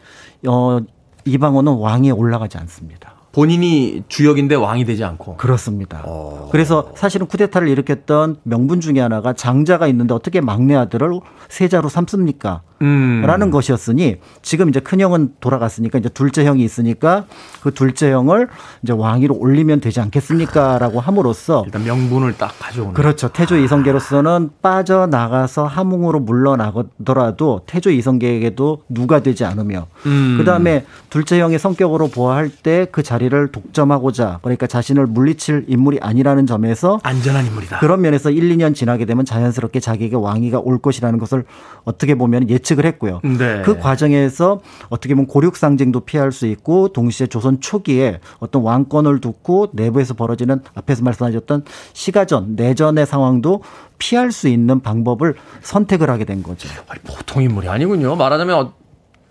어 0.49 0.81
이방원은 1.25 1.75
왕위에 1.75 2.11
올라가지 2.11 2.59
않습니다. 2.59 3.14
본인이 3.31 4.03
주역인데 4.09 4.57
왕이 4.57 4.85
되지 4.85 5.05
않고 5.05 5.37
그렇습니다. 5.37 6.03
어. 6.07 6.49
그래서 6.51 6.91
사실은 6.97 7.29
쿠데타를 7.29 7.68
일으켰던 7.68 8.39
명분 8.43 8.81
중에 8.81 8.99
하나가 8.99 9.33
장자가 9.33 9.87
있는데 9.89 10.12
어떻게 10.12 10.41
막내 10.41 10.75
아들을 10.75 11.20
세자로 11.49 11.89
삼습니까? 11.89 12.62
음. 12.83 13.22
라는 13.27 13.51
것이었으니 13.51 14.16
지금 14.43 14.68
이제 14.68 14.81
큰 14.81 15.01
형은 15.01 15.35
돌아갔으니까 15.41 15.99
이제 15.99 16.09
둘째 16.09 16.45
형이 16.45 16.62
있으니까 16.64 17.27
그 17.62 17.72
둘째 17.72 18.11
형을 18.12 18.49
이제 18.83 18.93
왕위로 18.93 19.35
올리면 19.37 19.81
되지 19.81 20.01
않겠습니까라고 20.01 21.01
함으로써 21.01 21.62
일단 21.66 21.85
명분을 21.85 22.37
딱 22.39 22.53
가져오는 22.59 22.95
그렇죠. 22.95 23.29
태조 23.29 23.57
이성계로서는 23.59 24.51
빠져나가서 24.62 25.66
함흥으로 25.66 26.20
물러나더라도 26.20 27.62
태조 27.66 27.91
이성계에게도 27.91 28.83
누가 28.89 29.20
되지 29.20 29.45
않으며 29.45 29.87
음. 30.07 30.37
그다음에 30.39 30.85
둘째 31.11 31.41
형의 31.41 31.59
성격으로 31.59 32.09
보아할 32.09 32.49
때 32.51 32.85
그 32.95 33.03
자리를 33.03 33.49
독점하고자 33.49 34.39
그러니까 34.43 34.66
자신을 34.66 35.07
물리칠 35.07 35.64
인물이 35.68 35.99
아니라는 36.01 36.47
점에서 36.47 37.01
안전한 37.03 37.47
인물이다. 37.47 37.79
그런 37.81 38.01
면에서 38.01 38.31
1, 38.31 38.57
2년 38.57 38.75
지나게 38.75 39.05
되면 39.05 39.25
자연스럽게 39.25 39.81
자기에게 39.81 40.16
왕위가 40.16 40.61
올 40.61 40.79
것이라는 40.79 41.18
것을 41.18 41.45
어떻게 41.85 42.14
보면 42.14 42.49
예 42.51 42.59
측을 42.65 42.85
했고요. 42.87 43.21
네. 43.23 43.62
그 43.65 43.79
과정에서 43.79 44.61
어떻게 44.89 45.15
보면 45.15 45.27
고륙 45.29 45.57
상징도 45.57 46.01
피할 46.01 46.33
수 46.33 46.47
있고 46.47 46.89
동시에 46.89 47.29
조선 47.29 47.61
초기에 47.61 48.21
어떤 48.41 48.62
왕권을 48.62 49.21
두고 49.21 49.69
내부에서 49.73 50.15
벌어지는 50.15 50.61
앞에서 50.75 51.05
말씀하셨던 51.05 51.65
시가전 51.93 52.57
내전의 52.57 53.07
상황도 53.07 53.62
피할 53.99 54.33
수 54.33 54.49
있는 54.49 54.81
방법을 54.81 55.35
선택을 55.62 56.11
하게 56.11 56.25
된 56.25 56.43
거죠. 56.43 56.69
아니, 56.89 57.01
보통 57.03 57.43
인물이 57.43 57.69
아니군요. 57.69 58.17
말하자면 58.17 58.73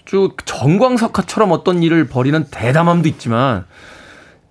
아주 0.06 0.30
정광석화처럼 0.46 1.52
어떤 1.52 1.84
일을 1.84 2.08
벌이는 2.08 2.46
대담함도 2.50 3.10
있지만 3.10 3.66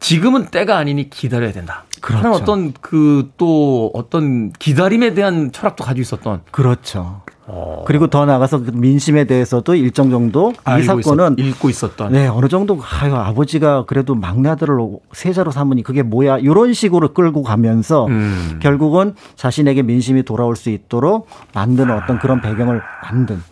지금은 0.01 0.47
때가 0.47 0.77
아니니 0.77 1.09
기다려야 1.09 1.53
된다. 1.53 1.85
그렇죠. 2.01 2.31
어떤 2.33 2.73
그 2.73 3.31
또 3.37 3.91
어떤 3.95 4.53
기다림에 4.53 5.15
대한 5.15 5.53
철학도 5.53 5.85
가지고 5.85 6.03
있었던. 6.03 6.43
그렇죠. 6.51 7.22
어. 7.47 7.83
그리고 7.87 8.07
더 8.07 8.25
나가서 8.25 8.63
그 8.63 8.71
민심에 8.71 9.25
대해서도 9.25 9.75
일정 9.75 10.11
정도 10.11 10.53
이 10.79 10.83
사건은 10.83 11.39
있었, 11.39 11.49
읽고 11.49 11.71
있었던. 11.71 12.13
네, 12.13 12.29
어느 12.29 12.49
정도 12.49 12.81
아유 13.01 13.15
아버지가 13.15 13.85
그래도 13.87 14.15
막내 14.15 14.49
아들을 14.49 14.79
세자로 15.13 15.51
삼으니 15.51 15.83
그게 15.83 16.03
뭐야 16.03 16.39
이런 16.39 16.73
식으로 16.73 17.13
끌고 17.13 17.43
가면서 17.43 18.07
음. 18.07 18.59
결국은 18.63 19.15
자신에게 19.35 19.83
민심이 19.83 20.23
돌아올 20.23 20.55
수 20.57 20.71
있도록 20.71 21.29
만드는 21.53 21.95
어떤 21.95 22.19
그런 22.19 22.41
배경을 22.41 22.81
만든. 23.03 23.43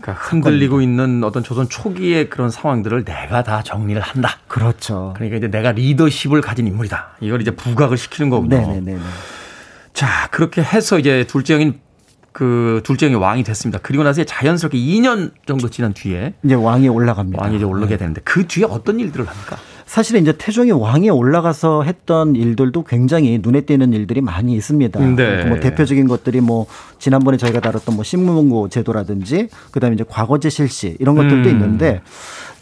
그러니까 0.00 0.24
흔들리고 0.24 0.80
있는 0.80 1.22
어떤 1.24 1.42
조선 1.42 1.68
초기의 1.68 2.30
그런 2.30 2.48
상황들을 2.48 3.04
내가 3.04 3.42
다 3.42 3.62
정리를 3.62 4.00
한다. 4.00 4.38
그렇죠. 4.48 5.12
그러니까 5.14 5.36
이제 5.36 5.48
내가 5.48 5.72
리더십을 5.72 6.40
가진 6.40 6.66
인물이다. 6.66 7.16
이걸 7.20 7.42
이제 7.42 7.50
부각을 7.50 7.98
시키는 7.98 8.30
거군요. 8.30 8.56
네네네. 8.56 8.98
자, 9.92 10.28
그렇게 10.30 10.62
해서 10.62 10.98
이제 10.98 11.24
둘째 11.28 11.54
형인 11.54 11.80
그 12.32 12.80
둘째 12.84 13.06
형이 13.06 13.16
왕이 13.16 13.42
됐습니다. 13.44 13.80
그리고 13.82 14.04
나서 14.04 14.22
자연스럽게 14.22 14.78
2년 14.78 15.32
정도 15.46 15.68
지난 15.68 15.92
뒤에 15.92 16.34
이제 16.44 16.54
왕이 16.54 16.88
올라갑니다. 16.88 17.42
왕이 17.42 17.56
이제 17.56 17.64
올라게 17.64 17.94
네. 17.94 17.98
되는데 17.98 18.20
그 18.24 18.46
뒤에 18.46 18.64
어떤 18.64 19.00
일들을 19.00 19.26
합니까? 19.26 19.56
사실은 19.90 20.20
이제 20.22 20.32
태종이 20.38 20.70
왕에 20.70 21.08
올라가서 21.08 21.82
했던 21.82 22.36
일들도 22.36 22.84
굉장히 22.84 23.40
눈에 23.42 23.62
띄는 23.62 23.92
일들이 23.92 24.20
많이 24.20 24.54
있습니다. 24.54 25.00
네. 25.00 25.44
뭐 25.46 25.58
대표적인 25.58 26.06
것들이 26.06 26.40
뭐 26.40 26.66
지난번에 27.00 27.36
저희가 27.36 27.58
다뤘던 27.58 27.96
뭐 27.96 28.04
신문고 28.04 28.68
제도라든지 28.68 29.48
그다음에 29.72 29.94
이제 29.94 30.04
과거제 30.08 30.48
실시 30.48 30.96
이런 31.00 31.16
것들도 31.16 31.48
음. 31.48 31.52
있는데 31.52 32.02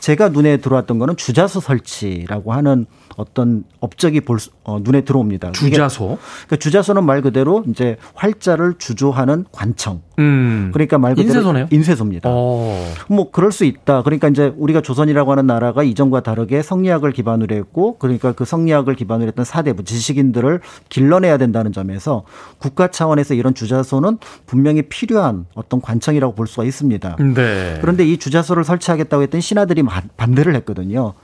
제가 0.00 0.28
눈에 0.30 0.58
들어왔던 0.58 0.98
거는 0.98 1.16
주자소 1.16 1.60
설치라고 1.60 2.52
하는 2.52 2.86
어떤 3.16 3.64
업적이 3.80 4.20
볼 4.20 4.38
수, 4.38 4.50
어, 4.62 4.78
눈에 4.80 5.00
들어옵니다. 5.00 5.52
주자소. 5.52 6.18
그러니까 6.46 6.56
주자소는 6.56 7.04
말 7.04 7.20
그대로 7.20 7.64
이제 7.68 7.96
활자를 8.14 8.74
주조하는 8.78 9.44
관청. 9.50 10.02
음. 10.20 10.70
그러니까 10.72 10.98
말 10.98 11.14
그대로 11.14 11.28
인쇄소네요. 11.28 11.66
인쇄소입니다. 11.70 12.28
오. 12.28 12.32
어. 12.32 12.92
뭐 13.08 13.30
그럴 13.30 13.50
수 13.50 13.64
있다. 13.64 14.02
그러니까 14.02 14.28
이제 14.28 14.52
우리가 14.56 14.82
조선이라고 14.82 15.32
하는 15.32 15.46
나라가 15.46 15.82
이전과 15.82 16.22
다르게 16.22 16.62
성리학을 16.62 17.12
기반으로 17.12 17.56
했고 17.56 17.98
그러니까 17.98 18.32
그 18.32 18.44
성리학을 18.44 18.94
기반으로 18.94 19.28
했던 19.28 19.44
사대부 19.44 19.82
지식인들을 19.84 20.60
길러내야 20.88 21.38
된다는 21.38 21.72
점에서 21.72 22.24
국가 22.58 22.88
차원에서 22.88 23.34
이런 23.34 23.54
주자소는 23.54 24.18
분명히 24.46 24.82
필요한 24.82 25.46
어떤 25.54 25.80
관청이라고 25.80 26.34
볼 26.34 26.46
수가 26.46 26.64
있습니다. 26.64 27.16
네. 27.34 27.78
그런데 27.80 28.06
이 28.06 28.16
주자소를 28.18 28.62
설치하겠다고 28.62 29.24
했던 29.24 29.40
신하들이 29.40 29.82
반대를 30.16 30.54
했거든요. 30.56 31.14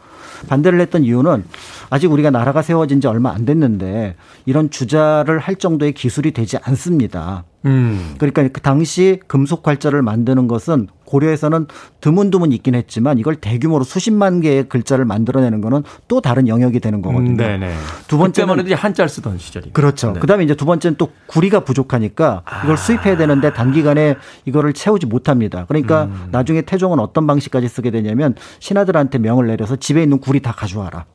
반대를 0.48 0.80
했던 0.80 1.04
이유는 1.04 1.44
아직 1.90 2.10
우리가 2.10 2.30
나라가 2.30 2.62
세워진 2.62 3.00
지 3.00 3.06
얼마 3.06 3.30
안 3.32 3.44
됐는데 3.44 4.16
이런 4.46 4.70
주자를 4.70 5.38
할 5.38 5.56
정도의 5.56 5.92
기술이 5.92 6.32
되지 6.32 6.58
않습니다. 6.62 7.44
음. 7.64 8.14
그러니까 8.18 8.46
그 8.48 8.60
당시 8.60 9.20
금속 9.26 9.66
활자를 9.66 10.02
만드는 10.02 10.48
것은 10.48 10.88
고려에서는 11.04 11.66
드문드문 12.00 12.52
있긴 12.52 12.74
했지만 12.74 13.18
이걸 13.18 13.36
대규모로 13.36 13.84
수십만 13.84 14.40
개의 14.40 14.68
글자를 14.68 15.04
만들어내는 15.04 15.60
거는 15.60 15.82
또 16.08 16.20
다른 16.20 16.48
영역이 16.48 16.80
되는 16.80 17.02
거거든요. 17.02 17.42
음. 17.42 17.78
두 18.08 18.18
번째는 18.18 18.56
그때만 18.56 18.78
한자를 18.78 19.08
쓰던 19.08 19.38
시절이. 19.38 19.72
그렇죠. 19.72 20.12
네. 20.12 20.20
그다음에 20.20 20.44
이제 20.44 20.54
두 20.54 20.64
번째는 20.64 20.96
또 20.98 21.10
구리가 21.26 21.60
부족하니까 21.60 22.42
이걸 22.64 22.74
아. 22.74 22.76
수입해야 22.76 23.16
되는데 23.16 23.52
단기간에 23.52 24.16
이거를 24.44 24.72
채우지 24.72 25.06
못합니다. 25.06 25.64
그러니까 25.66 26.04
음. 26.04 26.28
나중에 26.30 26.62
태종은 26.62 26.98
어떤 26.98 27.26
방식까지 27.26 27.68
쓰게 27.68 27.90
되냐면 27.90 28.34
신하들한테 28.60 29.18
명을 29.18 29.46
내려서 29.46 29.76
집에 29.76 30.02
있는 30.02 30.18
구리 30.18 30.40
다 30.40 30.52
가져와라. 30.52 31.06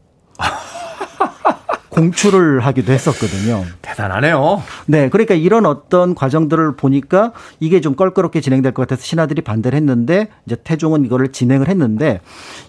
공출을 1.99 2.61
하기도 2.61 2.93
했었거든요. 2.93 3.65
대단하네요. 3.81 4.63
네. 4.85 5.09
그러니까 5.09 5.35
이런 5.35 5.65
어떤 5.65 6.15
과정들을 6.15 6.77
보니까 6.77 7.33
이게 7.59 7.81
좀 7.81 7.95
껄끄럽게 7.95 8.39
진행될 8.39 8.73
것 8.73 8.83
같아서 8.83 9.03
신하들이 9.03 9.41
반대를 9.41 9.75
했는데 9.75 10.29
이제 10.45 10.55
태종은 10.63 11.03
이거를 11.05 11.33
진행을 11.33 11.67
했는데 11.67 12.21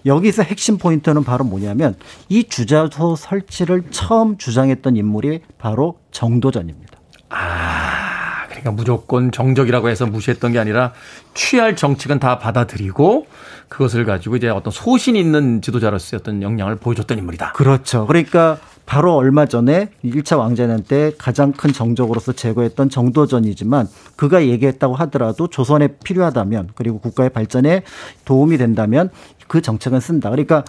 여기서 0.05 0.43
핵심 0.43 0.77
포인트는 0.77 1.23
바로 1.23 1.45
뭐냐면 1.45 1.95
이 2.27 2.43
주자소 2.43 3.15
설치를 3.15 3.83
처음 3.91 4.37
주장했던 4.37 4.97
인물이 4.97 5.41
바로 5.57 5.97
정도전입니다. 6.11 6.91
아, 7.29 8.20
그러니까 8.61 8.71
무조건 8.71 9.31
정적이라고 9.31 9.89
해서 9.89 10.05
무시했던 10.05 10.53
게 10.53 10.59
아니라 10.59 10.93
취할 11.33 11.75
정책은 11.75 12.19
다 12.19 12.39
받아들이고 12.39 13.27
그것을 13.67 14.05
가지고 14.05 14.35
이제 14.35 14.49
어떤 14.49 14.71
소신 14.71 15.15
있는 15.15 15.61
지도자로서의 15.61 16.19
어떤 16.21 16.41
역량을 16.41 16.75
보여줬던 16.77 17.17
인물이다. 17.17 17.53
그렇죠. 17.53 18.05
그러니까 18.07 18.57
바로 18.85 19.15
얼마 19.15 19.45
전에 19.45 19.89
1차 20.03 20.37
왕자년 20.37 20.83
때 20.83 21.13
가장 21.17 21.53
큰 21.53 21.71
정적으로서 21.71 22.33
제거했던 22.33 22.89
정도전이지만 22.89 23.87
그가 24.15 24.45
얘기했다고 24.45 24.95
하더라도 24.95 25.47
조선에 25.47 25.95
필요하다면 26.03 26.71
그리고 26.75 26.99
국가의 26.99 27.29
발전에 27.29 27.83
도움이 28.25 28.57
된다면 28.57 29.09
그 29.47 29.61
정책은 29.61 29.99
쓴다. 29.99 30.29
그러니까 30.29 30.63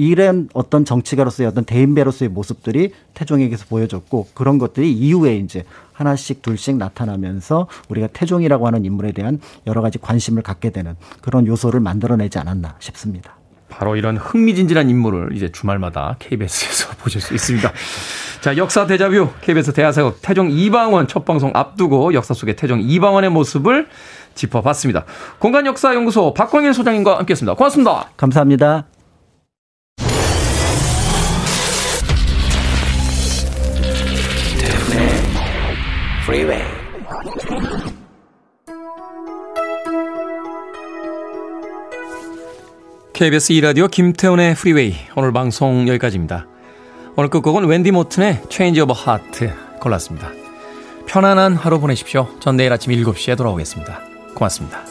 이런 0.00 0.48
어떤 0.54 0.86
정치가로서의 0.86 1.46
어떤 1.46 1.64
대인배로서의 1.64 2.30
모습들이 2.30 2.94
태종에게서 3.12 3.66
보여졌고 3.68 4.28
그런 4.32 4.56
것들이 4.56 4.90
이후에 4.90 5.36
이제 5.36 5.64
하나씩 5.92 6.40
둘씩 6.40 6.78
나타나면서 6.78 7.66
우리가 7.90 8.06
태종이라고 8.06 8.66
하는 8.66 8.86
인물에 8.86 9.12
대한 9.12 9.38
여러 9.66 9.82
가지 9.82 9.98
관심을 9.98 10.42
갖게 10.42 10.70
되는 10.70 10.96
그런 11.20 11.46
요소를 11.46 11.80
만들어내지 11.80 12.38
않았나 12.38 12.76
싶습니다. 12.78 13.36
바로 13.68 13.94
이런 13.94 14.16
흥미진진한 14.16 14.88
인물을 14.88 15.36
이제 15.36 15.52
주말마다 15.52 16.16
KBS에서 16.18 16.94
보실 17.04 17.20
수 17.20 17.34
있습니다. 17.34 17.70
자, 18.40 18.56
역사 18.56 18.86
대자뷰 18.86 19.28
KBS 19.42 19.74
대하사극 19.74 20.20
태종 20.22 20.50
이방원 20.50 21.08
첫 21.08 21.26
방송 21.26 21.50
앞두고 21.52 22.14
역사 22.14 22.32
속의 22.32 22.56
태종 22.56 22.80
이방원의 22.80 23.28
모습을 23.28 23.86
짚어봤습니다. 24.34 25.04
공간 25.38 25.66
역사 25.66 25.94
연구소 25.94 26.32
박광일 26.32 26.72
소장님과 26.72 27.18
함께했습니다. 27.18 27.54
고맙습니다. 27.54 28.08
감사합니다. 28.16 28.86
KBS 43.12 43.52
2라디오 43.54 43.90
김태훈의 43.90 44.54
프리웨이 44.54 44.94
오늘 45.16 45.32
방송 45.32 45.88
여기까지입니다. 45.88 46.46
오늘 47.16 47.30
끝곡은 47.30 47.66
웬디 47.66 47.90
모튼의 47.90 48.42
Change 48.48 48.80
of 48.80 48.94
Heart 48.96 49.50
골랐습니다. 49.80 50.30
편안한 51.06 51.56
하루 51.56 51.80
보내십시오. 51.80 52.28
전 52.38 52.56
내일 52.56 52.72
아침 52.72 52.92
7시에 52.92 53.36
돌아오겠습니다. 53.36 54.00
고맙습니다. 54.34 54.84